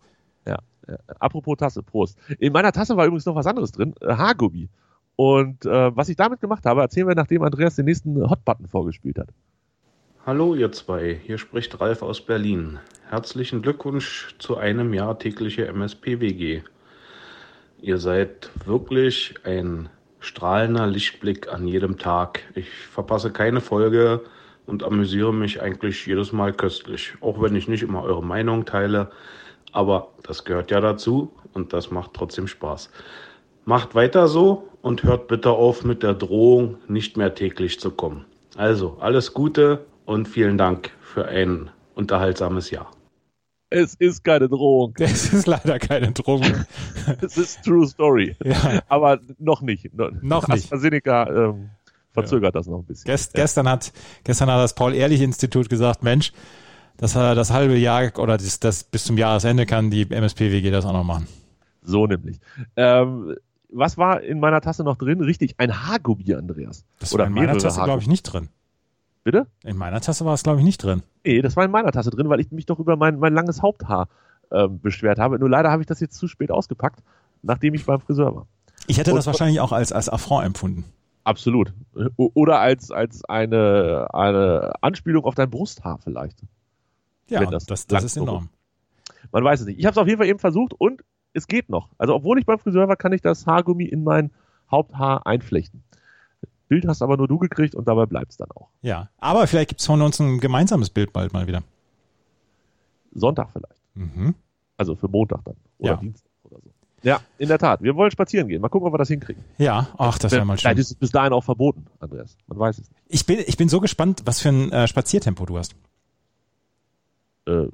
Ja. 0.46 0.58
ja. 0.88 0.96
Apropos 1.18 1.56
Tasse, 1.58 1.82
Prost. 1.82 2.18
In 2.38 2.52
meiner 2.52 2.72
Tasse 2.72 2.96
war 2.96 3.06
übrigens 3.06 3.26
noch 3.26 3.34
was 3.34 3.46
anderes 3.46 3.72
drin, 3.72 3.94
äh, 4.00 4.14
Haargummi. 4.14 4.68
Und 5.16 5.66
äh, 5.66 5.94
was 5.96 6.08
ich 6.08 6.16
damit 6.16 6.40
gemacht 6.40 6.64
habe, 6.66 6.80
erzählen 6.80 7.06
wir, 7.08 7.14
nachdem 7.14 7.42
Andreas 7.42 7.76
den 7.76 7.84
nächsten 7.84 8.28
Hotbutton 8.28 8.66
vorgespielt 8.66 9.18
hat. 9.18 9.28
Hallo 10.24 10.54
ihr 10.54 10.70
zwei, 10.72 11.18
hier 11.24 11.38
spricht 11.38 11.80
Ralf 11.80 12.02
aus 12.02 12.20
Berlin. 12.24 12.78
Herzlichen 13.08 13.62
Glückwunsch 13.62 14.34
zu 14.38 14.56
einem 14.56 14.94
Jahr 14.94 15.18
tägliche 15.18 15.66
MSP-WG. 15.66 16.62
Ihr 17.82 17.98
seid 17.98 18.50
wirklich 18.66 19.34
ein 19.44 19.88
strahlender 20.20 20.86
Lichtblick 20.86 21.52
an 21.52 21.66
jedem 21.66 21.98
Tag. 21.98 22.40
Ich 22.54 22.70
verpasse 22.70 23.32
keine 23.32 23.60
Folge 23.60 24.22
und 24.66 24.84
amüsiere 24.84 25.34
mich 25.34 25.60
eigentlich 25.60 26.06
jedes 26.06 26.32
Mal 26.32 26.52
köstlich. 26.52 27.14
Auch 27.20 27.42
wenn 27.42 27.56
ich 27.56 27.68
nicht 27.68 27.82
immer 27.82 28.02
eure 28.02 28.22
Meinung 28.22 28.64
teile, 28.64 29.10
aber 29.72 30.08
das 30.22 30.44
gehört 30.44 30.70
ja 30.70 30.80
dazu 30.80 31.32
und 31.52 31.72
das 31.72 31.90
macht 31.90 32.14
trotzdem 32.14 32.46
Spaß. 32.46 32.90
Macht 33.64 33.94
weiter 33.94 34.28
so 34.28 34.68
und 34.82 35.02
hört 35.02 35.28
bitte 35.28 35.50
auf 35.50 35.84
mit 35.84 36.02
der 36.02 36.14
Drohung, 36.14 36.78
nicht 36.88 37.16
mehr 37.16 37.34
täglich 37.34 37.80
zu 37.80 37.90
kommen. 37.90 38.24
Also, 38.56 38.96
alles 39.00 39.32
Gute 39.32 39.84
und 40.06 40.26
vielen 40.26 40.58
Dank 40.58 40.90
für 41.00 41.26
ein 41.26 41.70
unterhaltsames 41.94 42.70
Jahr. 42.70 42.90
Es 43.70 43.94
ist 43.94 44.24
keine 44.24 44.48
Drohung. 44.48 44.94
Das 44.98 45.32
ist 45.32 45.46
leider 45.46 45.78
keine 45.78 46.12
Drohung. 46.12 46.42
Es 47.22 47.38
ist 47.38 47.62
True 47.64 47.86
Story. 47.86 48.36
Ja. 48.44 48.82
Aber 48.88 49.20
noch 49.38 49.62
nicht. 49.62 49.94
Noch 49.94 50.48
nicht. 50.48 50.64
AstraZeneca 50.64 51.50
ähm, 51.50 51.70
verzögert 52.10 52.54
das 52.54 52.66
noch 52.66 52.80
ein 52.80 52.84
bisschen. 52.84 53.04
Gest, 53.04 53.34
Gestern 53.34 53.68
hat, 53.68 53.92
gestern 54.24 54.50
hat 54.50 54.58
das 54.58 54.74
Paul-Ehrlich-Institut 54.74 55.68
gesagt, 55.68 56.02
Mensch, 56.02 56.32
das, 56.96 57.14
das 57.14 57.50
halbe 57.50 57.76
Jahr 57.76 58.18
oder 58.18 58.36
das, 58.36 58.60
das 58.60 58.84
bis 58.84 59.04
zum 59.04 59.16
Jahresende 59.16 59.64
kann 59.66 59.90
die 59.90 60.10
MSPWG 60.10 60.70
das 60.70 60.84
auch 60.84 60.92
noch 60.92 61.04
machen. 61.04 61.26
So 61.82 62.06
nämlich. 62.06 62.40
Ähm, 62.76 63.36
was 63.72 63.96
war 63.96 64.20
in 64.22 64.40
meiner 64.40 64.60
Tasse 64.60 64.84
noch 64.84 64.96
drin? 64.96 65.20
Richtig, 65.20 65.54
ein 65.58 65.86
Haargummi, 65.86 66.34
Andreas. 66.34 66.84
Das 66.98 67.14
Oder 67.14 67.24
war 67.24 67.28
in 67.28 67.34
meiner 67.34 67.56
Tasse, 67.56 67.82
glaube 67.82 68.02
ich, 68.02 68.08
nicht 68.08 68.24
drin. 68.24 68.48
Bitte? 69.22 69.46
In 69.64 69.76
meiner 69.76 70.00
Tasse 70.00 70.24
war 70.24 70.34
es, 70.34 70.42
glaube 70.42 70.58
ich, 70.60 70.64
nicht 70.64 70.82
drin. 70.82 71.02
Nee, 71.24 71.42
das 71.42 71.56
war 71.56 71.64
in 71.64 71.70
meiner 71.70 71.92
Tasse 71.92 72.10
drin, 72.10 72.28
weil 72.28 72.40
ich 72.40 72.50
mich 72.50 72.66
doch 72.66 72.78
über 72.78 72.96
mein, 72.96 73.18
mein 73.18 73.34
langes 73.34 73.60
Haupthaar 73.62 74.08
ähm, 74.50 74.80
beschwert 74.80 75.18
habe. 75.18 75.38
Nur 75.38 75.50
leider 75.50 75.70
habe 75.70 75.82
ich 75.82 75.86
das 75.86 76.00
jetzt 76.00 76.16
zu 76.16 76.26
spät 76.26 76.50
ausgepackt, 76.50 77.02
nachdem 77.42 77.74
ich 77.74 77.84
beim 77.84 78.00
Friseur 78.00 78.34
war. 78.34 78.46
Ich 78.86 78.98
hätte 78.98 79.10
Und- 79.10 79.16
das 79.16 79.26
wahrscheinlich 79.26 79.60
auch 79.60 79.72
als, 79.72 79.92
als 79.92 80.08
Affront 80.08 80.46
empfunden. 80.46 80.84
Absolut. 81.22 81.74
Oder 82.16 82.60
als, 82.60 82.90
als 82.90 83.24
eine, 83.26 84.08
eine 84.14 84.72
Anspielung 84.80 85.24
auf 85.24 85.34
dein 85.34 85.50
Brusthaar 85.50 85.98
vielleicht. 85.98 86.38
Ja, 87.28 87.44
das 87.44 87.66
das, 87.66 87.86
das, 87.86 88.04
ist 88.04 88.16
enorm. 88.16 88.48
Man 89.30 89.44
weiß 89.44 89.60
es 89.60 89.66
nicht. 89.66 89.78
Ich 89.78 89.84
habe 89.84 89.92
es 89.92 89.98
auf 89.98 90.06
jeden 90.06 90.18
Fall 90.18 90.26
eben 90.26 90.38
versucht 90.38 90.72
und 90.76 91.02
es 91.34 91.46
geht 91.46 91.68
noch. 91.68 91.90
Also 91.98 92.14
obwohl 92.14 92.38
ich 92.38 92.46
beim 92.46 92.58
Friseur 92.58 92.88
war, 92.88 92.96
kann 92.96 93.12
ich 93.12 93.20
das 93.20 93.46
Haargummi 93.46 93.84
in 93.84 94.02
mein 94.02 94.30
Haupthaar 94.70 95.26
einflechten. 95.26 95.84
Bild 96.70 96.86
hast 96.86 97.02
aber 97.02 97.16
nur 97.16 97.26
du 97.26 97.36
gekriegt 97.36 97.74
und 97.74 97.88
dabei 97.88 98.06
bleibt's 98.06 98.36
dann 98.36 98.48
auch. 98.52 98.68
Ja, 98.80 99.10
aber 99.18 99.46
vielleicht 99.48 99.70
gibt's 99.70 99.84
von 99.86 100.00
uns 100.00 100.20
ein 100.20 100.38
gemeinsames 100.38 100.88
Bild 100.88 101.12
bald 101.12 101.32
mal 101.32 101.48
wieder. 101.48 101.64
Sonntag 103.12 103.48
vielleicht. 103.50 103.82
Mhm. 103.94 104.36
Also 104.76 104.94
für 104.94 105.08
Montag 105.08 105.44
dann. 105.44 105.56
Oder 105.78 105.90
Ja. 105.94 105.96
Dienstag 105.96 106.30
oder 106.44 106.60
so. 106.62 106.70
Ja, 107.02 107.20
in 107.38 107.48
der 107.48 107.58
Tat. 107.58 107.82
Wir 107.82 107.96
wollen 107.96 108.12
spazieren 108.12 108.46
gehen. 108.46 108.62
Mal 108.62 108.68
gucken, 108.68 108.86
ob 108.86 108.94
wir 108.94 108.98
das 108.98 109.08
hinkriegen. 109.08 109.42
Ja, 109.58 109.88
ach, 109.98 110.18
das 110.18 110.30
wäre 110.30 110.44
mal 110.44 110.56
schön. 110.56 110.60
Vielleicht 110.60 110.78
ist 110.78 110.90
es 110.90 110.94
bis 110.94 111.10
dahin 111.10 111.32
auch 111.32 111.42
verboten, 111.42 111.86
Andreas. 111.98 112.36
Man 112.46 112.58
weiß 112.58 112.78
es 112.78 112.88
nicht. 112.88 113.02
Ich 113.08 113.26
bin, 113.26 113.40
ich 113.44 113.56
bin 113.56 113.68
so 113.68 113.80
gespannt, 113.80 114.22
was 114.26 114.40
für 114.40 114.50
ein 114.50 114.70
äh, 114.70 114.86
Spaziertempo 114.86 115.44
du 115.46 115.58
hast. 115.58 115.74
Äh, 117.46 117.66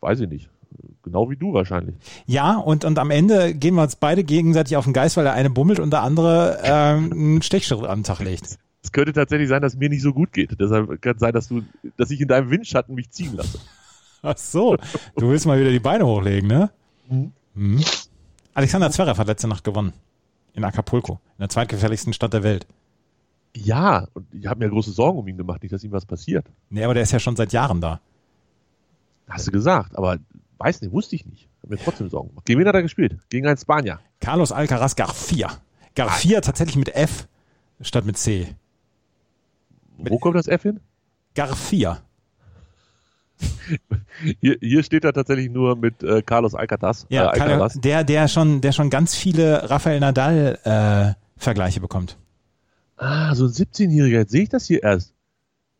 weiß 0.00 0.18
ich 0.20 0.28
nicht. 0.28 0.50
Genau 1.02 1.30
wie 1.30 1.36
du 1.36 1.52
wahrscheinlich. 1.52 1.96
Ja, 2.26 2.56
und, 2.56 2.84
und 2.84 2.98
am 2.98 3.10
Ende 3.10 3.54
gehen 3.54 3.74
wir 3.74 3.82
uns 3.82 3.96
beide 3.96 4.24
gegenseitig 4.24 4.76
auf 4.76 4.84
den 4.84 4.92
Geist, 4.92 5.16
weil 5.16 5.24
der 5.24 5.34
eine 5.34 5.50
bummelt 5.50 5.78
und 5.78 5.90
der 5.90 6.02
andere 6.02 6.58
ähm, 6.62 7.12
einen 7.12 7.42
Stechschritt 7.42 7.82
den 7.82 8.04
Tag 8.04 8.20
legt. 8.20 8.58
Es 8.82 8.92
könnte 8.92 9.12
tatsächlich 9.12 9.48
sein, 9.48 9.62
dass 9.62 9.76
mir 9.76 9.88
nicht 9.88 10.02
so 10.02 10.12
gut 10.12 10.32
geht. 10.32 10.58
Deshalb 10.60 11.00
kann 11.00 11.14
es 11.14 11.20
sein, 11.20 11.32
dass 11.32 11.48
du, 11.48 11.62
dass 11.96 12.10
ich 12.10 12.20
in 12.20 12.28
deinem 12.28 12.50
Windschatten 12.50 12.94
mich 12.94 13.10
ziehen 13.10 13.34
lasse. 13.34 13.58
Ach 14.22 14.36
so, 14.36 14.76
du 15.16 15.28
willst 15.28 15.46
mal 15.46 15.60
wieder 15.60 15.70
die 15.70 15.80
Beine 15.80 16.06
hochlegen, 16.06 16.48
ne? 16.48 16.70
Mhm. 17.54 17.84
Alexander 18.54 18.90
Zverev 18.90 19.18
hat 19.18 19.26
letzte 19.26 19.48
Nacht 19.48 19.64
gewonnen. 19.64 19.92
In 20.54 20.64
Acapulco, 20.64 21.14
in 21.36 21.42
der 21.42 21.48
zweitgefährlichsten 21.48 22.12
Stadt 22.12 22.32
der 22.32 22.42
Welt. 22.42 22.66
Ja, 23.56 24.08
und 24.14 24.26
ich 24.32 24.46
habe 24.46 24.64
mir 24.64 24.70
große 24.70 24.92
Sorgen 24.92 25.18
um 25.18 25.28
ihn 25.28 25.36
gemacht, 25.36 25.62
nicht, 25.62 25.72
dass 25.72 25.84
ihm 25.84 25.92
was 25.92 26.06
passiert. 26.06 26.46
Nee, 26.70 26.84
aber 26.84 26.94
der 26.94 27.02
ist 27.02 27.12
ja 27.12 27.18
schon 27.18 27.36
seit 27.36 27.52
Jahren 27.52 27.80
da. 27.80 28.00
Hast 29.28 29.46
du 29.46 29.52
gesagt, 29.52 29.96
aber 29.96 30.18
weiß 30.64 30.80
nicht, 30.80 30.92
wusste 30.92 31.14
ich 31.16 31.26
nicht. 31.26 31.48
Hab 31.62 31.70
mir 31.70 31.76
trotzdem 31.78 32.08
Sorgen 32.08 32.30
gemacht. 32.30 32.46
Gegen 32.46 32.60
wen 32.60 32.66
hat 32.68 32.74
er 32.74 32.82
gespielt? 32.82 33.18
Gegen 33.28 33.46
einen 33.46 33.56
Spanier. 33.58 34.00
Carlos 34.20 34.50
Alcaraz 34.52 34.96
Garcia. 34.96 35.50
Garcia 35.94 36.40
tatsächlich 36.40 36.76
mit 36.76 36.94
F 36.94 37.28
statt 37.80 38.04
mit 38.04 38.16
C. 38.18 38.54
Wo 39.98 40.18
kommt 40.18 40.36
das 40.36 40.48
F 40.48 40.62
hin? 40.62 40.80
Garcia. 41.34 42.00
Hier, 44.40 44.56
hier 44.60 44.82
steht 44.84 45.04
er 45.04 45.12
tatsächlich 45.12 45.50
nur 45.50 45.76
mit 45.76 46.02
äh, 46.04 46.22
Carlos 46.22 46.54
Alcaraz. 46.54 47.04
Ja, 47.08 47.24
äh, 47.34 47.40
Alcaraz. 47.40 47.74
der, 47.80 48.04
der 48.04 48.28
schon, 48.28 48.60
der 48.60 48.70
schon 48.72 48.90
ganz 48.90 49.14
viele 49.16 49.68
Rafael 49.68 49.98
Nadal 50.00 50.58
äh, 50.64 51.80
bekommt. 51.80 52.16
Ah, 52.96 53.34
so 53.34 53.46
ein 53.46 53.50
17-Jähriger. 53.50 54.18
Jetzt 54.18 54.30
sehe 54.30 54.42
ich 54.44 54.48
das 54.48 54.66
hier 54.66 54.82
erst. 54.82 55.12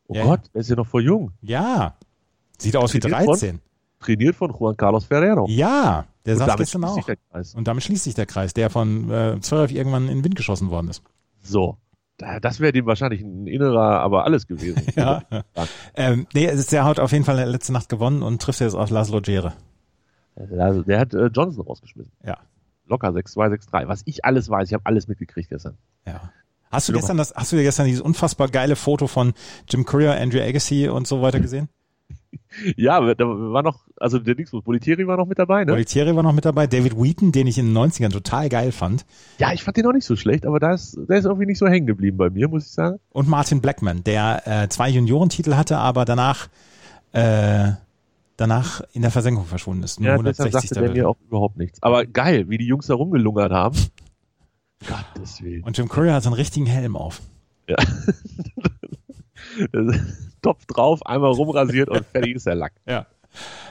Oh 0.09 0.15
Ja. 0.15 0.25
Gott, 0.25 0.41
der 0.53 0.61
ist 0.61 0.69
ja 0.69 0.77
noch 0.77 0.87
voll 0.87 1.05
jung. 1.05 1.31
Ja. 1.43 1.97
Sieht 2.59 2.77
aus 2.77 2.93
wie 2.93 2.99
Trainiert 2.99 3.39
von? 3.39 3.61
13. 4.05 4.17
Trainiert 4.19 4.37
von 4.37 4.51
Juan 4.59 4.77
Carlos 4.77 5.05
Ferrero. 5.07 5.47
Ja, 5.49 6.05
der 6.27 6.35
Und 6.35 6.39
saß 6.39 6.47
damit 6.47 6.59
gestern 6.61 6.83
schließt 6.83 6.95
sich 6.95 7.03
auch. 7.03 7.07
der 7.07 7.17
Kreis. 7.31 7.55
Und 7.55 7.69
damit 7.69 7.83
schließt 7.85 8.05
sich 8.05 8.15
der 8.15 8.27
Kreis, 8.27 8.55
der 8.55 8.71
von 8.71 9.11
äh, 9.11 9.41
12 9.41 9.73
irgendwann 9.73 10.09
in 10.09 10.19
den 10.19 10.25
Wind 10.25 10.37
geschossen 10.37 10.71
worden 10.71 10.89
ist. 10.89 11.03
So. 11.43 11.77
Da- 12.17 12.39
Das 12.41 12.61
wäre 12.61 12.73
dem 12.73 12.87
wahrscheinlich 12.87 13.23
ein 13.23 13.47
innerer, 13.47 14.01
aber 14.01 14.25
alles 14.25 14.47
gewesen. 14.47 14.83
Ja. 14.97 15.23
ähm, 15.95 16.27
nee, 16.33 16.49
der 16.71 16.85
hat 16.85 17.01
auf 17.01 17.11
jeden 17.13 17.25
Fall 17.25 17.37
letzte 17.49 17.73
Nacht 17.73 17.89
gewonnen 17.89 18.23
und 18.23 18.41
trifft 18.41 18.61
jetzt 18.61 18.75
auf 18.75 18.91
Laszlo. 18.91 19.21
Also, 20.37 20.83
der 20.83 21.01
hat 21.01 21.15
äh, 21.15 21.27
Johnson 21.27 21.65
rausgeschmissen. 21.67 22.13
Ja. 22.25 22.39
Locker 22.87 23.09
6-2, 23.09 23.69
6-3. 23.71 23.89
Was 23.89 24.03
ich 24.05 24.25
alles 24.25 24.49
weiß, 24.49 24.69
ich 24.69 24.75
habe 24.75 24.85
alles 24.87 25.09
mitgekriegt 25.09 25.49
gestern. 25.49 25.77
Ja. 26.07 26.31
Hast 26.71 26.89
du 26.89 26.93
gestern 26.93 27.17
das, 27.17 27.33
hast 27.35 27.53
du 27.53 27.57
dir 27.57 27.63
gestern 27.63 27.87
dieses 27.87 28.01
unfassbar 28.03 28.49
geile 28.49 28.75
Foto 28.75 29.07
von 29.07 29.33
Jim 29.69 29.85
Courier, 29.85 30.21
Andrew 30.21 30.41
Agassi 30.41 30.89
und 30.89 31.07
so 31.07 31.23
weiter 31.23 31.39
gesehen? 31.39 31.69
Ja, 32.77 33.15
da 33.15 33.25
war 33.27 33.63
noch, 33.63 33.85
also 33.97 34.19
der 34.19 34.35
Dingsbus, 34.35 34.63
Bolitieri 34.63 35.07
war 35.07 35.17
noch 35.17 35.27
mit 35.27 35.39
dabei, 35.39 35.65
ne? 35.65 35.73
Politieri 35.73 36.15
war 36.15 36.23
noch 36.23 36.33
mit 36.33 36.45
dabei, 36.45 36.67
David 36.67 36.97
Wheaton, 36.97 37.33
den 37.33 37.47
ich 37.47 37.59
in 37.59 37.67
den 37.67 37.77
90ern 37.77 38.11
total 38.11 38.49
geil 38.49 38.73
fand, 38.73 39.05
Ja, 39.39 39.53
ich 39.53 39.63
fand 39.63 39.77
den 39.77 39.87
auch 39.87 39.93
nicht 39.93 40.07
so 40.07 40.17
schlecht, 40.17 40.47
aber 40.47 40.61
da 40.61 40.73
ist, 40.75 40.99
der 41.09 41.19
ist 41.19 41.25
irgendwie 41.25 41.47
nicht 41.47 41.59
so 41.59 41.67
hängen 41.67 41.87
geblieben 41.87 42.17
bei 42.17 42.31
mir, 42.31 42.49
muss 42.49 42.67
ich 42.67 42.73
sagen. 42.73 42.99
und 43.11 43.29
Martin 43.29 43.61
Blackman, 43.61 44.05
der 44.05 44.43
äh, 44.47 44.69
zwei 44.69 44.89
Juniorentitel 44.91 45.55
hatte, 45.55 45.79
aber 45.79 46.05
danach 46.05 46.49
äh, 47.13 47.73
danach 48.37 48.83
in 48.93 49.03
der 49.03 49.11
Versenkung 49.11 49.45
verschwunden 49.45 49.83
ist. 49.85 50.01
Nur 50.01 50.09
Ja, 50.11 50.19
deshalb 50.19 50.49
160. 50.53 50.71
sagte 50.71 50.85
der 50.87 50.93
mir 50.93 51.09
auch 51.09 51.17
überhaupt 51.29 51.57
nichts. 51.57 51.83
Aber 51.83 52.05
geil, 52.05 52.49
wie 52.49 52.59
die 52.59 52.67
Jungs 52.67 52.87
da 52.87 52.95
rumgelungert 52.95 53.53
haben. 53.53 53.77
Gottes 55.15 55.43
Willen. 55.43 55.63
Und 55.63 55.79
Jim 55.79 55.89
Courier 55.89 56.15
hat 56.15 56.23
so 56.23 56.29
einen 56.29 56.35
richtigen 56.35 56.67
Helm 56.67 56.97
auf. 56.97 57.21
Ja. 57.69 57.77
Topf 60.43 60.67
drauf, 60.67 61.05
einmal 61.07 61.33
rumrasiert 61.33 61.89
und 61.89 62.05
fertig 62.07 62.37
ist 62.37 62.47
der 62.47 62.55
Lack. 62.55 62.73
Ja. 62.87 63.07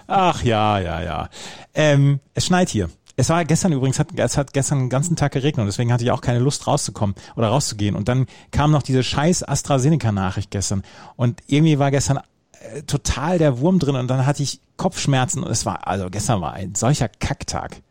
Ach 0.08 0.44
ja, 0.44 0.80
ja, 0.80 1.02
ja. 1.02 1.30
Ähm, 1.74 2.20
es 2.34 2.46
schneit 2.46 2.70
hier. 2.70 2.90
Es 3.16 3.30
war 3.30 3.46
gestern 3.46 3.72
übrigens, 3.74 4.00
hat, 4.00 4.08
es 4.18 4.38
hat 4.38 4.54
gestern 4.54 4.80
den 4.80 4.90
ganzen 4.90 5.16
Tag 5.16 5.34
geregnet 5.34 5.62
und 5.62 5.68
deswegen 5.68 5.94
hatte 5.94 6.04
ich 6.04 6.12
auch 6.12 6.22
keine 6.22 6.40
Lust 6.40 6.66
rauszukommen 6.66 7.16
oder 7.36 7.50
rauszugehen. 7.50 7.96
Und 7.96 8.08
dann 8.08 8.26
kam 8.52 8.72
noch 8.72 8.82
diese 8.82 9.04
scheiß 9.04 9.48
AstraZeneca-Nachricht 9.48 10.50
gestern. 10.50 10.82
Und 11.16 11.42
irgendwie 11.46 11.78
war 11.78 11.92
gestern 11.92 12.20
äh, 12.60 12.82
total 12.84 13.38
der 13.38 13.60
Wurm 13.60 13.78
drin 13.78 13.96
und 13.96 14.08
dann 14.08 14.26
hatte 14.26 14.42
ich 14.42 14.60
Kopfschmerzen 14.78 15.44
und 15.44 15.52
es 15.52 15.66
war, 15.66 15.88
also 15.88 16.10
gestern 16.10 16.42
war 16.42 16.54
ein 16.54 16.74
solcher 16.74 17.08
Kacktag. 17.08 17.82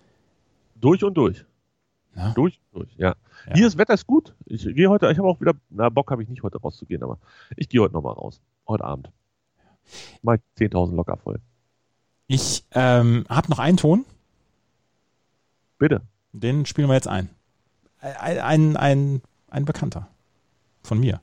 Durch 0.74 1.04
und 1.04 1.14
durch. 1.14 1.44
Ja. 2.14 2.30
Durch 2.32 2.60
durch, 2.72 2.90
ja. 2.96 3.14
Ja. 3.46 3.54
Hier 3.54 3.64
das 3.64 3.78
Wetter 3.78 3.94
ist 3.94 4.06
gut. 4.06 4.34
Ich 4.44 4.64
gehe 4.64 4.88
heute, 4.88 5.10
ich 5.10 5.18
habe 5.18 5.28
auch 5.28 5.40
wieder, 5.40 5.54
na 5.70 5.88
Bock 5.88 6.10
habe 6.10 6.22
ich 6.22 6.28
nicht 6.28 6.42
heute 6.42 6.58
rauszugehen, 6.58 7.02
aber 7.02 7.18
ich 7.56 7.68
gehe 7.68 7.80
heute 7.80 7.94
nochmal 7.94 8.14
raus. 8.14 8.40
Heute 8.68 8.84
Abend. 8.84 9.10
Mach 10.22 10.34
ich 10.34 10.40
10.000 10.58 10.94
locker 10.94 11.16
voll. 11.16 11.40
Ich 12.26 12.64
ähm, 12.72 13.24
habe 13.28 13.50
noch 13.50 13.58
einen 13.58 13.76
Ton, 13.76 14.04
Bitte. 15.78 16.02
den 16.32 16.66
spielen 16.66 16.88
wir 16.88 16.94
jetzt 16.94 17.08
ein. 17.08 17.28
Ein, 18.00 18.38
ein, 18.38 18.76
ein, 18.76 19.22
ein 19.48 19.64
Bekannter 19.64 20.08
von 20.82 20.98
mir. 21.00 21.20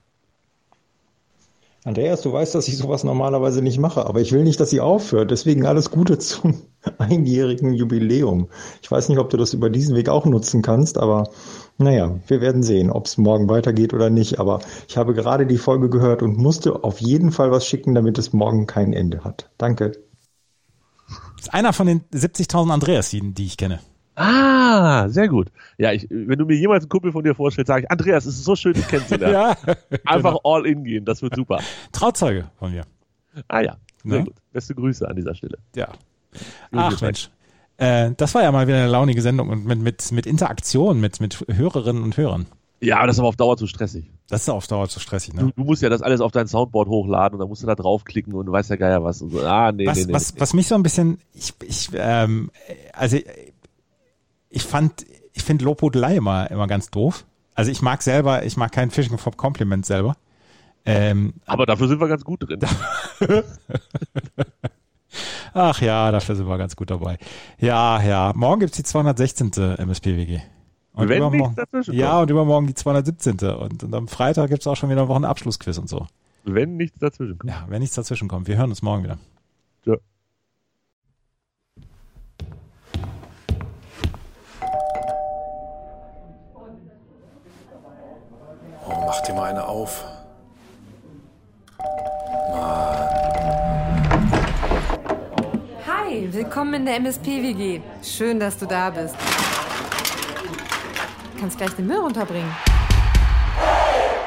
Andreas, 1.85 2.21
du 2.21 2.33
weißt, 2.33 2.55
dass 2.55 2.67
ich 2.67 2.77
sowas 2.77 3.05
normalerweise 3.05 3.61
nicht 3.61 3.79
mache, 3.79 4.05
aber 4.05 4.19
ich 4.19 4.33
will 4.33 4.43
nicht, 4.43 4.59
dass 4.59 4.69
sie 4.69 4.81
aufhört. 4.81 5.31
Deswegen 5.31 5.65
alles 5.65 5.91
Gute 5.91 6.17
zum 6.19 6.61
einjährigen 6.97 7.73
Jubiläum. 7.73 8.49
Ich 8.81 8.91
weiß 8.91 9.07
nicht, 9.07 9.17
ob 9.17 9.29
du 9.29 9.37
das 9.37 9.53
über 9.53 9.69
diesen 9.69 9.95
Weg 9.95 10.09
auch 10.09 10.25
nutzen 10.25 10.61
kannst, 10.61 10.97
aber 10.97 11.29
naja, 11.77 12.19
wir 12.27 12.41
werden 12.41 12.63
sehen, 12.63 12.91
ob 12.91 13.05
es 13.05 13.17
morgen 13.17 13.47
weitergeht 13.47 13.93
oder 13.93 14.09
nicht. 14.09 14.39
Aber 14.39 14.59
ich 14.89 14.97
habe 14.97 15.13
gerade 15.13 15.45
die 15.45 15.57
Folge 15.57 15.89
gehört 15.89 16.21
und 16.21 16.37
musste 16.37 16.83
auf 16.83 16.99
jeden 16.99 17.31
Fall 17.31 17.51
was 17.51 17.65
schicken, 17.65 17.95
damit 17.95 18.17
es 18.17 18.33
morgen 18.33 18.67
kein 18.67 18.91
Ende 18.91 19.23
hat. 19.23 19.49
Danke. 19.57 19.93
Das 21.37 21.47
ist 21.47 21.53
einer 21.53 21.71
von 21.71 21.87
den 21.87 22.01
70.000 22.13 22.71
Andreas, 22.71 23.09
die, 23.09 23.33
die 23.33 23.45
ich 23.45 23.55
kenne. 23.55 23.79
Ah, 24.19 25.07
sehr 25.07 25.29
gut. 25.29 25.47
Ja, 25.77 25.93
ich, 25.93 26.05
wenn 26.09 26.37
du 26.37 26.45
mir 26.45 26.55
jemals 26.57 26.83
einen 26.83 26.89
Kumpel 26.89 27.11
von 27.13 27.23
dir 27.23 27.33
vorstellst, 27.35 27.67
sage 27.69 27.83
ich, 27.85 27.91
Andreas, 27.91 28.25
es 28.25 28.35
ist 28.35 28.43
so 28.43 28.55
schön, 28.55 28.73
dich 28.73 28.87
kennenzulernen. 28.87 29.55
Einfach 30.05 30.35
all 30.43 30.65
in 30.65 30.83
gehen, 30.83 31.05
das 31.05 31.21
wird 31.21 31.35
super. 31.35 31.59
Trauzeuge 31.93 32.49
von 32.59 32.71
mir. 32.71 32.83
Ah 33.47 33.61
ja, 33.61 33.77
sehr 34.03 34.19
Ne? 34.19 34.25
gut. 34.25 34.35
Beste 34.51 34.75
Grüße 34.75 35.07
an 35.07 35.15
dieser 35.15 35.35
Stelle. 35.35 35.57
Ja. 35.75 35.87
Ach 36.73 36.99
Mensch. 37.01 37.29
Äh, 37.77 38.11
das 38.17 38.35
war 38.35 38.43
ja 38.43 38.51
mal 38.51 38.67
wieder 38.67 38.77
eine 38.77 38.87
launige 38.89 39.21
Sendung 39.21 39.49
und 39.49 39.65
mit, 39.65 39.79
mit, 39.79 40.11
mit 40.11 40.25
Interaktion 40.25 40.99
mit, 40.99 41.21
mit 41.21 41.45
Hörerinnen 41.47 42.03
und 42.03 42.17
Hörern. 42.17 42.45
Ja, 42.81 42.97
aber 42.97 43.07
das 43.07 43.15
ist 43.15 43.19
aber 43.19 43.29
auf 43.29 43.35
Dauer 43.37 43.55
zu 43.57 43.67
stressig. 43.67 44.09
Das 44.29 44.41
ist 44.43 44.49
auf 44.49 44.67
Dauer 44.67 44.87
zu 44.89 44.99
stressig, 44.99 45.33
Du, 45.33 45.45
ne? 45.47 45.53
du 45.55 45.63
musst 45.63 45.81
ja 45.81 45.89
das 45.89 46.01
alles 46.01 46.21
auf 46.21 46.31
dein 46.31 46.47
Soundboard 46.47 46.87
hochladen 46.87 47.35
und 47.35 47.39
dann 47.39 47.49
musst 47.49 47.63
du 47.63 47.67
da 47.67 47.75
draufklicken 47.75 48.33
und 48.33 48.45
du 48.45 48.51
weißt 48.51 48.69
ja 48.69 48.75
Geier 48.75 49.03
was. 49.03 49.21
Und 49.21 49.31
so. 49.31 49.41
Ah, 49.45 49.71
nee, 49.71 49.85
was, 49.87 49.97
nee, 49.97 50.05
nee. 50.05 50.13
was, 50.13 50.33
was 50.39 50.53
mich 50.53 50.67
so 50.67 50.75
ein 50.75 50.83
bisschen, 50.83 51.19
ich, 51.33 51.53
ich 51.65 51.89
ähm, 51.93 52.51
also 52.93 53.17
ich 54.49 54.63
fand, 54.63 55.05
ich 55.33 55.43
finde 55.43 55.65
Lobhudelei 55.65 56.17
immer, 56.17 56.49
immer 56.51 56.67
ganz 56.67 56.89
doof. 56.89 57.25
Also 57.55 57.71
ich 57.71 57.81
mag 57.81 58.01
selber, 58.01 58.45
ich 58.45 58.57
mag 58.57 58.71
kein 58.71 58.91
Fishing 58.91 59.17
for 59.17 59.35
Compliment 59.35 59.85
selber. 59.85 60.15
Ähm, 60.85 61.33
aber 61.45 61.65
dafür 61.65 61.87
sind 61.87 61.99
wir 61.99 62.07
ganz 62.07 62.23
gut 62.23 62.47
drin. 62.47 62.59
ach 65.53 65.81
ja, 65.81 66.11
dafür 66.11 66.35
sind 66.35 66.47
wir 66.47 66.57
ganz 66.57 66.75
gut 66.75 66.89
dabei. 66.89 67.17
Ja, 67.59 68.01
ja. 68.01 68.31
Morgen 68.35 68.61
gibt's 68.61 68.77
die 68.77 68.83
216. 68.83 69.51
MSPWG. 69.77 70.39
Und 70.93 71.09
Wenn 71.09 71.17
übermorgen, 71.17 71.37
nichts 71.37 71.55
dazwischen 71.55 71.93
ja, 71.93 72.19
und 72.21 72.29
übermorgen 72.29 72.67
die 72.67 72.73
217. 72.73 73.39
Und, 73.51 73.83
und 73.83 73.93
am 73.93 74.07
Freitag 74.07 74.49
gibt's 74.49 74.67
auch 74.67 74.75
schon 74.75 74.89
wieder 74.89 75.01
eine 75.01 75.09
Woche 75.09 75.27
Abschlussquiz 75.27 75.77
und 75.77 75.89
so. 75.89 76.07
Wenn 76.43 76.77
nichts 76.77 76.99
dazwischen 76.99 77.37
kommt. 77.37 77.51
Ja, 77.51 77.65
wenn 77.67 77.81
nichts 77.81 77.95
dazwischen 77.95 78.27
kommt. 78.27 78.47
Wir 78.47 78.57
hören 78.57 78.69
uns 78.69 78.81
morgen 78.81 79.03
wieder. 79.03 79.17
Ja. 79.85 79.95
Dir 89.29 89.35
mal 89.35 89.49
eine 89.49 89.65
auf. 89.65 90.03
Hi, 95.87 96.27
willkommen 96.31 96.73
in 96.73 96.85
der 96.85 96.95
MSP-WG. 96.95 97.81
Schön, 98.01 98.39
dass 98.39 98.57
du 98.57 98.65
da 98.65 98.89
bist. 98.89 99.15
Kannst 101.39 101.57
gleich 101.57 101.71
den 101.71 101.87
Müll 101.87 101.99
runterbringen. 101.99 102.51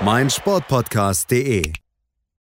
meinsportpodcast.de 0.00 1.81